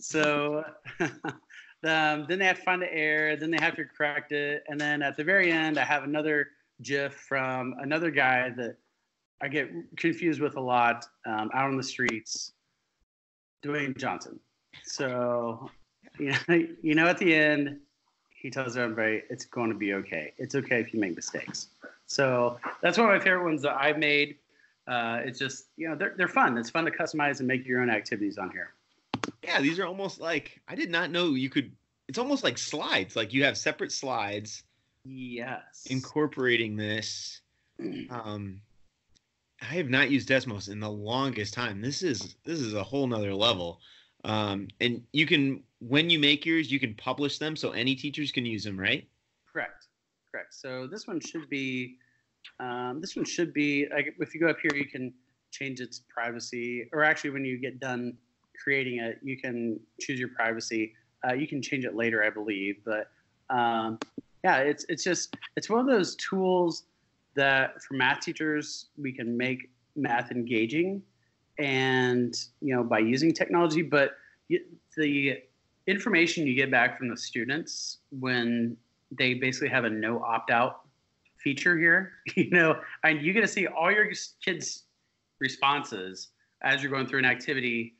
so 0.00 0.64
um, 1.84 2.26
then 2.28 2.38
they 2.38 2.44
have 2.44 2.58
to 2.58 2.62
find 2.62 2.80
the 2.80 2.92
error, 2.92 3.36
then 3.36 3.50
they 3.50 3.58
have 3.60 3.76
to 3.76 3.84
correct 3.84 4.32
it, 4.32 4.64
and 4.68 4.80
then 4.80 5.02
at 5.02 5.16
the 5.16 5.24
very 5.24 5.50
end, 5.50 5.78
I 5.78 5.84
have 5.84 6.04
another 6.04 6.48
GIF 6.82 7.14
from 7.14 7.74
another 7.80 8.10
guy 8.10 8.50
that 8.50 8.76
I 9.40 9.48
get 9.48 9.70
confused 9.96 10.40
with 10.40 10.56
a 10.56 10.60
lot 10.60 11.06
um, 11.26 11.50
out 11.52 11.64
on 11.64 11.76
the 11.76 11.82
streets, 11.82 12.52
Dwayne 13.64 13.96
Johnson. 13.96 14.38
So, 14.84 15.70
you 16.18 16.32
know, 16.48 16.66
you 16.82 16.94
know, 16.94 17.06
at 17.06 17.18
the 17.18 17.34
end, 17.34 17.80
he 18.30 18.50
tells 18.50 18.76
everybody 18.76 19.22
it's 19.30 19.44
going 19.44 19.70
to 19.70 19.76
be 19.76 19.94
okay. 19.94 20.32
It's 20.38 20.54
okay 20.54 20.80
if 20.80 20.94
you 20.94 21.00
make 21.00 21.16
mistakes. 21.16 21.68
So 22.06 22.58
that's 22.82 22.98
one 22.98 23.08
of 23.08 23.12
my 23.16 23.22
favorite 23.22 23.44
ones 23.44 23.62
that 23.62 23.76
I've 23.76 23.98
made. 23.98 24.36
Uh, 24.86 25.20
it's 25.24 25.38
just 25.38 25.66
you 25.76 25.88
know 25.88 25.94
they're 25.94 26.14
they're 26.16 26.28
fun. 26.28 26.58
It's 26.58 26.70
fun 26.70 26.84
to 26.84 26.90
customize 26.90 27.38
and 27.38 27.46
make 27.46 27.64
your 27.64 27.80
own 27.80 27.88
activities 27.88 28.38
on 28.38 28.50
here. 28.50 28.74
Yeah, 29.42 29.60
these 29.60 29.78
are 29.78 29.86
almost 29.86 30.20
like 30.20 30.60
I 30.68 30.74
did 30.74 30.90
not 30.90 31.10
know 31.10 31.34
you 31.34 31.50
could. 31.50 31.72
It's 32.08 32.18
almost 32.18 32.44
like 32.44 32.58
slides. 32.58 33.16
Like 33.16 33.32
you 33.32 33.44
have 33.44 33.58
separate 33.58 33.92
slides. 33.92 34.62
Yes. 35.04 35.86
Incorporating 35.86 36.76
this. 36.76 37.40
Um, 38.10 38.60
I 39.60 39.74
have 39.74 39.88
not 39.88 40.10
used 40.10 40.28
Desmos 40.28 40.68
in 40.70 40.80
the 40.80 40.90
longest 40.90 41.54
time. 41.54 41.80
This 41.80 42.02
is 42.02 42.36
this 42.44 42.60
is 42.60 42.74
a 42.74 42.82
whole 42.82 43.06
nother 43.06 43.34
level. 43.34 43.80
Um, 44.24 44.68
and 44.80 45.02
you 45.12 45.26
can 45.26 45.62
when 45.80 46.10
you 46.10 46.18
make 46.18 46.46
yours, 46.46 46.70
you 46.70 46.78
can 46.78 46.94
publish 46.94 47.38
them 47.38 47.56
so 47.56 47.72
any 47.72 47.96
teachers 47.96 48.30
can 48.30 48.46
use 48.46 48.64
them, 48.64 48.78
right? 48.78 49.06
Correct. 49.52 49.86
Correct. 50.30 50.54
So 50.54 50.86
this 50.86 51.06
one 51.06 51.20
should 51.20 51.48
be 51.48 51.96
um, 52.60 53.00
this 53.00 53.16
one 53.16 53.24
should 53.24 53.52
be 53.52 53.86
like 53.92 54.14
if 54.18 54.34
you 54.34 54.40
go 54.40 54.48
up 54.48 54.58
here, 54.62 54.74
you 54.74 54.86
can 54.86 55.12
change 55.50 55.80
its 55.80 56.00
privacy, 56.08 56.88
or 56.92 57.04
actually 57.04 57.30
when 57.30 57.44
you 57.44 57.58
get 57.58 57.80
done 57.80 58.16
creating 58.62 58.98
it, 58.98 59.18
you 59.22 59.38
can 59.38 59.78
choose 60.00 60.18
your 60.18 60.28
privacy. 60.28 60.94
Uh, 61.28 61.34
you 61.34 61.46
can 61.46 61.62
change 61.62 61.84
it 61.84 61.94
later, 61.94 62.24
I 62.24 62.30
believe, 62.30 62.76
but 62.84 63.10
um, 63.50 63.98
yeah, 64.44 64.58
it's 64.58 64.84
it's 64.88 65.04
just 65.04 65.36
it's 65.56 65.70
one 65.70 65.80
of 65.80 65.86
those 65.86 66.16
tools 66.16 66.84
that 67.34 67.82
for 67.82 67.94
math 67.94 68.20
teachers 68.20 68.86
we 68.96 69.12
can 69.12 69.36
make 69.36 69.70
math 69.94 70.30
engaging, 70.30 71.02
and 71.58 72.34
you 72.60 72.74
know 72.74 72.82
by 72.82 72.98
using 72.98 73.32
technology, 73.32 73.82
but 73.82 74.12
the 74.96 75.38
information 75.86 76.46
you 76.46 76.54
get 76.54 76.70
back 76.70 76.98
from 76.98 77.08
the 77.08 77.16
students 77.16 77.98
when 78.10 78.76
they 79.10 79.34
basically 79.34 79.68
have 79.68 79.84
a 79.84 79.90
no 79.90 80.22
opt 80.22 80.50
out 80.50 80.82
feature 81.38 81.76
here. 81.76 82.12
You 82.36 82.50
know, 82.50 82.80
and 83.04 83.20
you 83.20 83.32
get 83.32 83.42
to 83.42 83.48
see 83.48 83.66
all 83.66 83.90
your 83.90 84.10
kids' 84.44 84.84
responses 85.40 86.28
as 86.62 86.82
you're 86.82 86.90
going 86.90 87.06
through 87.06 87.18
an 87.18 87.24
activity, 87.24 87.94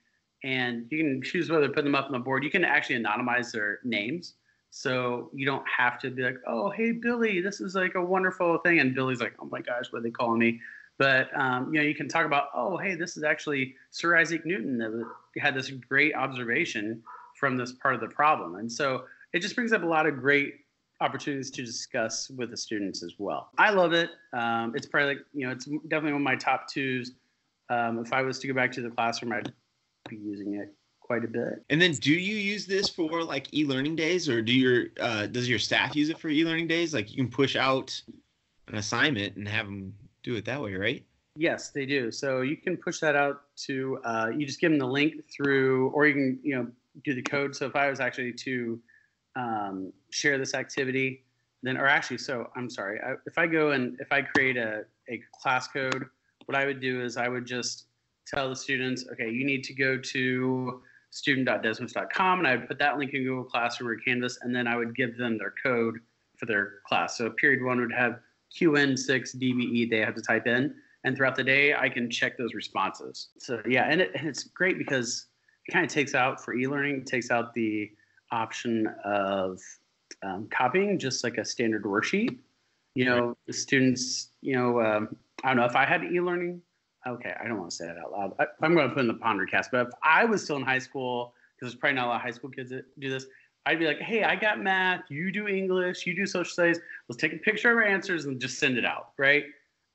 and 0.44 0.86
you 0.90 0.98
can 0.98 1.22
choose 1.22 1.50
whether 1.50 1.68
to 1.68 1.72
put 1.72 1.84
them 1.84 1.94
up 1.94 2.06
on 2.06 2.12
the 2.12 2.18
board. 2.18 2.44
You 2.44 2.50
can 2.50 2.64
actually 2.64 2.96
anonymize 2.96 3.52
their 3.52 3.78
names. 3.84 4.34
So 4.70 5.30
you 5.34 5.44
don't 5.44 5.64
have 5.68 5.98
to 6.00 6.10
be 6.10 6.22
like, 6.22 6.38
oh, 6.46 6.70
hey, 6.70 6.92
Billy, 6.92 7.40
this 7.40 7.60
is 7.60 7.74
like 7.74 7.94
a 7.94 8.02
wonderful 8.02 8.58
thing. 8.58 8.80
And 8.80 8.94
Billy's 8.94 9.20
like, 9.20 9.34
oh 9.38 9.44
my 9.44 9.60
gosh, 9.60 9.92
what 9.92 9.98
are 9.98 10.02
they 10.02 10.10
calling 10.10 10.38
me? 10.38 10.60
But, 10.98 11.28
um, 11.38 11.72
you 11.72 11.80
know, 11.80 11.86
you 11.86 11.94
can 11.94 12.08
talk 12.08 12.24
about, 12.24 12.48
oh, 12.54 12.76
hey, 12.78 12.94
this 12.94 13.16
is 13.16 13.22
actually 13.22 13.74
Sir 13.90 14.16
Isaac 14.16 14.46
Newton 14.46 14.78
that 14.78 15.04
had 15.38 15.54
this 15.54 15.70
great 15.70 16.14
observation 16.14 17.02
from 17.38 17.56
this 17.56 17.72
part 17.72 17.94
of 17.94 18.00
the 18.00 18.08
problem. 18.08 18.56
And 18.56 18.70
so 18.70 19.04
it 19.32 19.40
just 19.40 19.54
brings 19.54 19.72
up 19.72 19.82
a 19.82 19.86
lot 19.86 20.06
of 20.06 20.18
great 20.18 20.54
opportunities 21.00 21.50
to 21.50 21.64
discuss 21.64 22.30
with 22.30 22.50
the 22.50 22.56
students 22.56 23.02
as 23.02 23.14
well. 23.18 23.50
I 23.58 23.70
love 23.70 23.92
it. 23.92 24.10
Um, 24.32 24.74
it's 24.74 24.86
probably 24.86 25.16
like, 25.16 25.24
you 25.34 25.46
know, 25.46 25.52
it's 25.52 25.64
definitely 25.64 26.12
one 26.12 26.22
of 26.22 26.24
my 26.24 26.36
top 26.36 26.68
twos. 26.68 27.12
Um, 27.68 27.98
if 27.98 28.12
I 28.12 28.22
was 28.22 28.38
to 28.38 28.46
go 28.46 28.54
back 28.54 28.72
to 28.72 28.80
the 28.80 28.90
classroom, 28.90 29.32
I'd 29.32 29.52
be 30.08 30.16
using 30.16 30.54
it 30.54 30.74
quite 31.00 31.24
a 31.24 31.28
bit. 31.28 31.64
And 31.70 31.80
then, 31.80 31.92
do 31.92 32.12
you 32.12 32.36
use 32.36 32.66
this 32.66 32.88
for 32.88 33.22
like 33.22 33.52
e-learning 33.54 33.96
days, 33.96 34.28
or 34.28 34.42
do 34.42 34.52
your 34.52 34.86
uh, 35.00 35.26
does 35.26 35.48
your 35.48 35.58
staff 35.58 35.94
use 35.94 36.08
it 36.10 36.18
for 36.18 36.28
e-learning 36.28 36.68
days? 36.68 36.94
Like 36.94 37.10
you 37.10 37.16
can 37.16 37.30
push 37.30 37.56
out 37.56 38.00
an 38.68 38.76
assignment 38.76 39.36
and 39.36 39.46
have 39.48 39.66
them 39.66 39.94
do 40.22 40.36
it 40.36 40.44
that 40.44 40.60
way, 40.62 40.74
right? 40.74 41.04
Yes, 41.36 41.70
they 41.70 41.86
do. 41.86 42.10
So 42.10 42.42
you 42.42 42.56
can 42.56 42.76
push 42.76 43.00
that 43.00 43.16
out 43.16 43.42
to 43.66 43.98
uh, 44.04 44.30
you 44.36 44.46
just 44.46 44.60
give 44.60 44.70
them 44.70 44.78
the 44.78 44.86
link 44.86 45.14
through, 45.34 45.88
or 45.90 46.06
you 46.06 46.14
can 46.14 46.38
you 46.42 46.56
know 46.56 46.66
do 47.04 47.14
the 47.14 47.22
code. 47.22 47.54
So 47.54 47.66
if 47.66 47.76
I 47.76 47.88
was 47.88 48.00
actually 48.00 48.32
to 48.32 48.80
um, 49.36 49.92
share 50.10 50.38
this 50.38 50.54
activity, 50.54 51.24
then, 51.62 51.76
or 51.76 51.86
actually, 51.86 52.18
so 52.18 52.50
I'm 52.56 52.68
sorry, 52.68 53.00
I, 53.00 53.14
if 53.26 53.38
I 53.38 53.46
go 53.46 53.70
and 53.70 53.98
if 54.00 54.12
I 54.12 54.22
create 54.22 54.56
a, 54.56 54.84
a 55.08 55.22
class 55.40 55.68
code, 55.68 56.06
what 56.46 56.56
I 56.56 56.66
would 56.66 56.80
do 56.80 57.02
is 57.02 57.16
I 57.16 57.28
would 57.28 57.46
just 57.46 57.86
tell 58.26 58.48
the 58.48 58.56
students, 58.56 59.04
okay, 59.12 59.30
you 59.30 59.44
need 59.44 59.64
to 59.64 59.74
go 59.74 59.98
to 59.98 60.82
student.desmos.com 61.10 62.38
and 62.38 62.48
I 62.48 62.56
would 62.56 62.66
put 62.66 62.78
that 62.78 62.98
link 62.98 63.12
in 63.12 63.24
Google 63.24 63.44
Classroom 63.44 63.90
or 63.90 63.96
Canvas, 63.96 64.38
and 64.42 64.54
then 64.54 64.66
I 64.66 64.76
would 64.76 64.96
give 64.96 65.16
them 65.16 65.38
their 65.38 65.54
code 65.62 65.98
for 66.38 66.46
their 66.46 66.80
class. 66.86 67.18
So 67.18 67.30
period 67.30 67.62
one 67.62 67.80
would 67.80 67.92
have 67.92 68.20
QN6 68.58 69.36
DBE 69.36 69.90
they 69.90 69.98
have 69.98 70.14
to 70.14 70.22
type 70.22 70.46
in, 70.46 70.74
and 71.04 71.16
throughout 71.16 71.36
the 71.36 71.44
day 71.44 71.74
I 71.74 71.88
can 71.88 72.10
check 72.10 72.38
those 72.38 72.54
responses. 72.54 73.28
So 73.38 73.60
yeah, 73.68 73.84
and, 73.88 74.00
it, 74.00 74.12
and 74.14 74.26
it's 74.26 74.44
great 74.44 74.78
because 74.78 75.26
it 75.66 75.72
kind 75.72 75.84
of 75.84 75.90
takes 75.92 76.14
out 76.14 76.42
for 76.42 76.54
e-learning, 76.54 77.04
takes 77.04 77.30
out 77.30 77.54
the 77.54 77.90
option 78.30 78.88
of 79.04 79.60
um, 80.22 80.48
copying 80.50 80.98
just 80.98 81.24
like 81.24 81.38
a 81.38 81.44
standard 81.44 81.84
worksheet. 81.84 82.38
You 82.94 83.06
know, 83.06 83.36
the 83.46 83.52
students, 83.52 84.28
you 84.40 84.54
know, 84.54 84.80
um, 84.80 85.16
I 85.44 85.48
don't 85.48 85.56
know 85.56 85.64
if 85.64 85.76
I 85.76 85.86
had 85.86 86.04
e-learning. 86.04 86.60
Okay, 87.06 87.34
I 87.42 87.48
don't 87.48 87.58
want 87.58 87.70
to 87.70 87.76
say 87.76 87.86
that 87.86 87.98
out 87.98 88.12
loud. 88.12 88.32
I, 88.38 88.46
am 88.64 88.74
going 88.74 88.88
to 88.88 88.94
put 88.94 89.00
in 89.00 89.08
the 89.08 89.14
Pondercast, 89.14 89.66
but 89.72 89.88
if 89.88 89.92
I 90.02 90.24
was 90.24 90.44
still 90.44 90.56
in 90.56 90.62
high 90.62 90.78
school, 90.78 91.34
because 91.56 91.72
there's 91.72 91.80
probably 91.80 91.96
not 91.96 92.06
a 92.06 92.08
lot 92.08 92.16
of 92.16 92.22
high 92.22 92.30
school 92.30 92.50
kids 92.50 92.70
that 92.70 92.84
do 93.00 93.10
this, 93.10 93.26
I'd 93.66 93.78
be 93.78 93.86
like, 93.86 94.00
hey, 94.00 94.24
I 94.24 94.36
got 94.36 94.60
math, 94.60 95.10
you 95.10 95.30
do 95.30 95.48
English, 95.48 96.06
you 96.06 96.14
do 96.14 96.26
social 96.26 96.50
studies. 96.50 96.80
Let's 97.08 97.20
take 97.20 97.32
a 97.32 97.38
picture 97.38 97.70
of 97.70 97.76
our 97.76 97.84
answers 97.84 98.24
and 98.24 98.40
just 98.40 98.58
send 98.58 98.76
it 98.76 98.84
out, 98.84 99.10
right? 99.18 99.44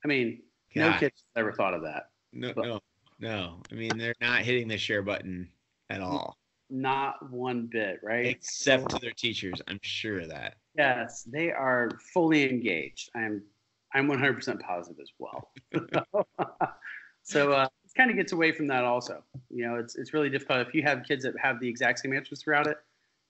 I 0.03 0.07
mean, 0.07 0.41
no 0.75 0.93
kids 0.97 1.23
ever 1.35 1.51
thought 1.51 1.73
of 1.73 1.81
that. 1.83 2.09
No, 2.33 2.53
but, 2.53 2.65
no, 2.65 2.79
no. 3.19 3.61
I 3.71 3.75
mean, 3.75 3.97
they're 3.97 4.15
not 4.21 4.41
hitting 4.41 4.67
the 4.67 4.77
share 4.77 5.01
button 5.01 5.49
at 5.89 6.01
all. 6.01 6.37
Not 6.69 7.29
one 7.31 7.67
bit, 7.67 7.99
right? 8.03 8.27
Except 8.27 8.89
to 8.89 8.99
their 8.99 9.11
teachers, 9.11 9.61
I'm 9.67 9.79
sure 9.81 10.21
of 10.21 10.29
that. 10.29 10.55
Yes, 10.77 11.23
they 11.23 11.51
are 11.51 11.89
fully 12.13 12.49
engaged. 12.49 13.09
I'm 13.15 13.41
I'm 13.93 14.09
100% 14.09 14.59
positive 14.59 14.99
as 15.01 15.11
well. 15.17 15.51
so 17.23 17.51
uh, 17.51 17.67
it 17.85 17.91
kind 17.95 18.09
of 18.09 18.17
gets 18.17 18.31
away 18.31 18.51
from 18.51 18.67
that 18.67 18.83
also. 18.83 19.23
You 19.49 19.67
know, 19.67 19.75
it's 19.75 19.95
it's 19.95 20.13
really 20.13 20.29
difficult 20.29 20.67
if 20.67 20.73
you 20.73 20.83
have 20.83 21.03
kids 21.07 21.23
that 21.23 21.33
have 21.41 21.59
the 21.59 21.67
exact 21.67 21.99
same 21.99 22.13
answers 22.13 22.41
throughout 22.41 22.67
it. 22.67 22.77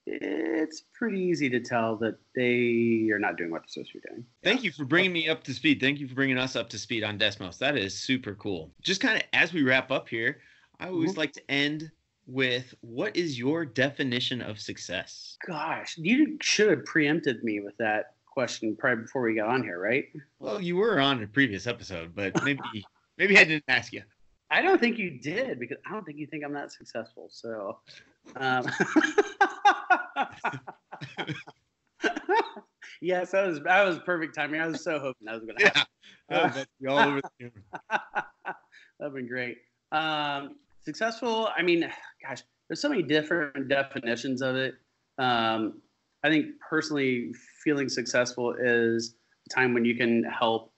It's 0.10 0.84
pretty 0.94 1.20
easy 1.20 1.50
to 1.50 1.60
tell 1.60 1.98
that 1.98 2.18
they 2.34 3.10
are 3.12 3.20
not 3.20 3.38
doing 3.38 3.52
what 3.52 3.64
they're 3.64 3.68
supposed 3.68 3.92
to 3.92 4.00
be 4.00 4.08
doing. 4.08 4.26
Thank 4.42 4.64
you 4.64 4.72
for 4.72 4.86
bringing 4.86 5.12
me 5.12 5.28
up 5.28 5.44
to 5.44 5.54
speed. 5.54 5.82
Thank 5.82 6.00
you 6.00 6.08
for 6.08 6.16
bringing 6.16 6.38
us 6.38 6.56
up 6.56 6.70
to 6.70 6.80
speed 6.80 7.04
on 7.04 7.20
Desmos. 7.20 7.58
That 7.58 7.78
is 7.78 7.94
super 7.94 8.34
cool. 8.36 8.72
Just 8.82 9.02
kind 9.02 9.18
of 9.18 9.24
as 9.34 9.52
we 9.52 9.64
wrap 9.64 9.92
up 9.92 10.08
here, 10.08 10.40
I 10.80 10.88
always 10.88 11.12
mm-hmm. 11.12 11.20
like 11.20 11.34
to 11.34 11.52
end 11.52 11.92
with 12.28 12.74
what 12.82 13.16
is 13.16 13.40
your 13.40 13.66
definition 13.66 14.42
of 14.42 14.60
success? 14.60 15.38
Gosh, 15.46 15.98
you 15.98 16.38
should 16.42 16.70
have 16.70 16.86
preempted 16.86 17.44
me 17.44 17.62
with 17.62 17.76
that 17.78 18.17
question 18.38 18.76
probably 18.78 19.02
before 19.02 19.24
we 19.24 19.34
got 19.34 19.48
on 19.48 19.64
here, 19.64 19.82
right? 19.82 20.06
Well, 20.38 20.62
you 20.62 20.76
were 20.76 21.00
on 21.00 21.24
a 21.24 21.28
previous 21.28 21.66
episode, 21.66 22.14
but 22.14 22.36
maybe 22.44 22.62
maybe 23.18 23.36
I 23.36 23.44
didn't 23.44 23.64
ask 23.68 23.92
you. 23.92 24.04
I 24.52 24.62
don't 24.62 24.80
think 24.80 25.00
you 25.00 25.20
did 25.20 25.60
because 25.60 25.78
I 25.88 25.92
don't 25.92 26.06
think 26.06 26.20
you 26.20 26.28
think 26.28 26.44
I'm 26.46 26.54
that 26.54 26.72
successful. 26.72 27.30
So, 27.32 27.80
um, 28.36 28.64
yes, 33.02 33.32
that 33.32 33.48
was 33.48 33.60
that 33.62 33.84
was 33.88 33.98
perfect 34.06 34.36
timing. 34.36 34.62
I 34.62 34.68
was 34.68 34.84
so 34.84 35.00
hoping 35.00 35.26
that 35.26 35.34
was 35.34 35.44
going 35.44 35.58
to 35.58 35.66
happen. 35.66 35.84
Yeah, 36.30 36.64
uh, 36.88 36.92
all 36.92 37.00
over 37.00 37.22
the 37.40 37.52
That'd 39.00 39.14
been 39.16 39.28
great. 39.28 39.58
Um, 39.94 40.58
successful. 40.84 41.50
I 41.58 41.64
mean, 41.64 41.90
gosh, 42.22 42.44
there's 42.68 42.82
so 42.82 42.90
many 42.90 43.02
different 43.02 43.70
definitions 43.70 44.42
of 44.42 44.58
it. 44.58 44.76
Um, 45.18 45.82
I 46.24 46.30
think 46.30 46.48
personally, 46.70 47.32
feeling 47.68 47.90
successful 47.90 48.56
is 48.58 49.16
a 49.46 49.54
time 49.54 49.74
when 49.74 49.84
you 49.84 49.94
can 49.94 50.24
help 50.24 50.72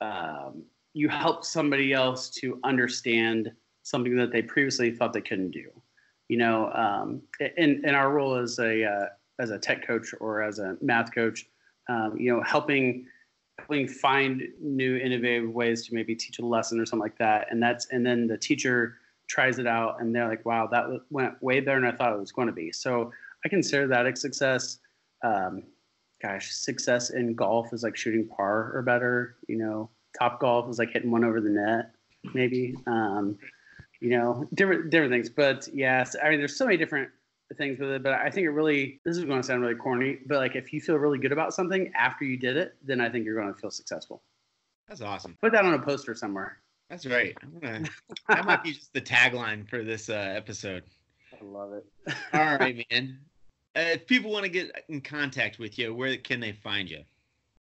um, 0.00 0.62
you 0.94 1.06
help 1.10 1.44
somebody 1.44 1.92
else 1.92 2.30
to 2.30 2.58
understand 2.64 3.52
something 3.82 4.16
that 4.16 4.32
they 4.32 4.40
previously 4.40 4.90
thought 4.90 5.12
they 5.12 5.20
couldn't 5.20 5.50
do. 5.50 5.68
You 6.30 6.38
know, 6.38 6.72
um, 6.72 7.20
in 7.58 7.82
in 7.84 7.94
our 7.94 8.10
role 8.10 8.34
as 8.36 8.58
a 8.58 8.82
uh, 8.82 9.06
as 9.40 9.50
a 9.50 9.58
tech 9.58 9.86
coach 9.86 10.14
or 10.20 10.42
as 10.42 10.58
a 10.58 10.78
math 10.80 11.14
coach, 11.14 11.44
um, 11.90 12.16
you 12.18 12.32
know, 12.32 12.42
helping 12.42 13.04
helping 13.58 13.86
find 13.86 14.42
new 14.58 14.96
innovative 14.96 15.50
ways 15.50 15.86
to 15.86 15.94
maybe 15.94 16.14
teach 16.14 16.38
a 16.38 16.46
lesson 16.46 16.80
or 16.80 16.86
something 16.86 17.02
like 17.02 17.18
that, 17.18 17.48
and 17.50 17.62
that's 17.62 17.88
and 17.90 18.06
then 18.06 18.26
the 18.26 18.38
teacher 18.38 18.96
tries 19.28 19.58
it 19.58 19.66
out 19.66 20.00
and 20.00 20.14
they're 20.14 20.28
like, 20.28 20.46
wow, 20.46 20.66
that 20.66 20.84
went 21.10 21.42
way 21.42 21.60
better 21.60 21.78
than 21.80 21.90
I 21.90 21.94
thought 21.94 22.14
it 22.14 22.18
was 22.18 22.32
going 22.32 22.48
to 22.48 22.54
be. 22.54 22.72
So 22.72 23.12
I 23.44 23.48
consider 23.50 23.86
that 23.88 24.06
a 24.06 24.16
success. 24.16 24.78
Um, 25.22 25.64
gosh, 26.22 26.52
success 26.52 27.10
in 27.10 27.34
golf 27.34 27.72
is 27.72 27.82
like 27.82 27.96
shooting 27.96 28.26
par 28.26 28.70
or 28.74 28.82
better. 28.82 29.36
You 29.48 29.56
know, 29.56 29.90
Top 30.18 30.40
Golf 30.40 30.70
is 30.70 30.78
like 30.78 30.90
hitting 30.90 31.10
one 31.10 31.24
over 31.24 31.40
the 31.40 31.50
net, 31.50 31.90
maybe. 32.34 32.76
Um, 32.86 33.38
you 34.00 34.10
know, 34.10 34.46
different 34.54 34.90
different 34.90 35.12
things. 35.12 35.28
But 35.28 35.68
yes, 35.72 36.16
I 36.22 36.30
mean, 36.30 36.38
there's 36.38 36.56
so 36.56 36.64
many 36.64 36.76
different 36.76 37.08
things 37.56 37.78
with 37.78 37.90
it. 37.90 38.02
But 38.02 38.14
I 38.14 38.30
think 38.30 38.46
it 38.46 38.50
really 38.50 39.00
this 39.04 39.16
is 39.16 39.24
going 39.24 39.40
to 39.40 39.46
sound 39.46 39.62
really 39.62 39.74
corny, 39.74 40.18
but 40.26 40.38
like 40.38 40.56
if 40.56 40.72
you 40.72 40.80
feel 40.80 40.96
really 40.96 41.18
good 41.18 41.32
about 41.32 41.54
something 41.54 41.92
after 41.96 42.24
you 42.24 42.36
did 42.36 42.56
it, 42.56 42.74
then 42.82 43.00
I 43.00 43.08
think 43.08 43.24
you're 43.24 43.40
going 43.40 43.52
to 43.52 43.58
feel 43.58 43.70
successful. 43.70 44.22
That's 44.88 45.00
awesome. 45.00 45.36
Put 45.40 45.52
that 45.52 45.64
on 45.64 45.74
a 45.74 45.78
poster 45.78 46.14
somewhere. 46.14 46.58
That's 46.90 47.06
right. 47.06 47.36
I'm 47.42 47.58
gonna, 47.60 47.88
that 48.28 48.44
might 48.44 48.62
be 48.62 48.72
just 48.72 48.92
the 48.92 49.00
tagline 49.00 49.68
for 49.68 49.82
this 49.82 50.10
uh, 50.10 50.34
episode. 50.36 50.84
I 51.32 51.44
love 51.44 51.72
it. 51.72 51.86
All 52.34 52.56
right, 52.56 52.84
man. 52.90 53.18
Uh, 53.74 53.80
if 53.94 54.06
people 54.06 54.30
want 54.30 54.44
to 54.44 54.50
get 54.50 54.84
in 54.88 55.00
contact 55.00 55.58
with 55.58 55.78
you, 55.78 55.94
where 55.94 56.16
can 56.18 56.40
they 56.40 56.52
find 56.52 56.90
you? 56.90 57.02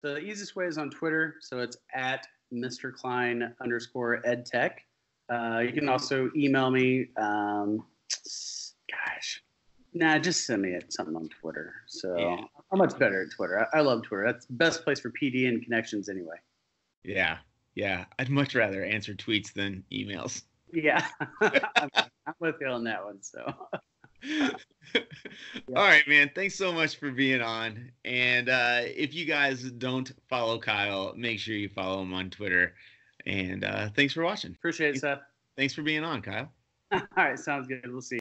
The 0.03 0.19
easiest 0.19 0.57
way 0.57 0.65
is 0.65 0.79
on 0.79 0.91
Twitter. 0.91 1.37
So 1.41 1.59
it's 1.59 1.77
at 1.95 2.27
Mr. 2.53 2.93
Klein 2.95 3.55
underscore 3.61 4.23
edtech. 4.27 4.73
Uh, 5.33 5.59
you 5.61 5.73
can 5.73 5.89
also 5.89 6.31
email 6.35 6.71
me. 6.71 7.09
Um, 7.17 7.85
gosh, 8.91 9.43
nah, 9.93 10.19
just 10.19 10.47
send 10.47 10.63
me 10.63 10.71
it, 10.71 10.93
something 10.93 11.15
on 11.15 11.29
Twitter. 11.29 11.75
So 11.87 12.17
Yeah. 12.19 12.45
I'm 12.73 12.79
much 12.79 12.99
better 12.99 13.23
at 13.23 13.31
Twitter. 13.33 13.67
I, 13.73 13.79
I 13.79 13.81
love 13.83 14.03
Twitter. 14.03 14.25
That's 14.25 14.47
the 14.47 14.55
best 14.55 14.85
place 14.85 15.01
for 15.01 15.11
PD 15.11 15.49
and 15.49 15.63
connections 15.63 16.09
anyway. 16.09 16.37
Yeah, 17.05 17.39
yeah. 17.75 18.07
I'd 18.19 18.31
much 18.31 18.55
rather 18.55 18.85
answer 18.85 19.15
tweets 19.15 19.53
than 19.53 19.85
emails. 19.93 20.43
Yeah, 20.73 21.07
I'm, 21.41 21.51
I'm 22.27 22.35
with 22.41 22.57
you 22.61 22.69
on 22.69 22.85
that 22.85 23.05
one. 23.05 23.23
So 23.23 23.53
All 25.69 25.85
right, 25.85 26.07
man. 26.09 26.31
Thanks 26.35 26.57
so 26.57 26.73
much 26.73 26.97
for 26.97 27.11
being 27.11 27.41
on. 27.41 27.91
And 28.05 28.49
uh, 28.49 28.81
if 28.85 29.15
you 29.15 29.25
guys 29.25 29.63
don't 29.63 30.11
follow 30.29 30.59
Kyle, 30.59 31.15
make 31.17 31.39
sure 31.39 31.55
you 31.55 31.69
follow 31.69 32.03
him 32.03 32.13
on 32.13 32.31
Twitter. 32.31 32.75
And 33.27 33.65
uh, 33.65 33.91
thanks 33.95 34.15
for 34.15 34.23
watching. 34.25 34.53
appreciate 34.53 34.97
it, 34.97 35.01
Seth. 35.01 35.21
Thanks 35.57 35.75
for 35.75 35.83
being 35.83 36.05
on, 36.05 36.23
Kyle. 36.23 36.51
All 36.93 37.01
right, 37.17 37.39
sounds 37.39 37.69
good. 37.69 37.87
We'll 37.87 38.01
see. 38.01 38.19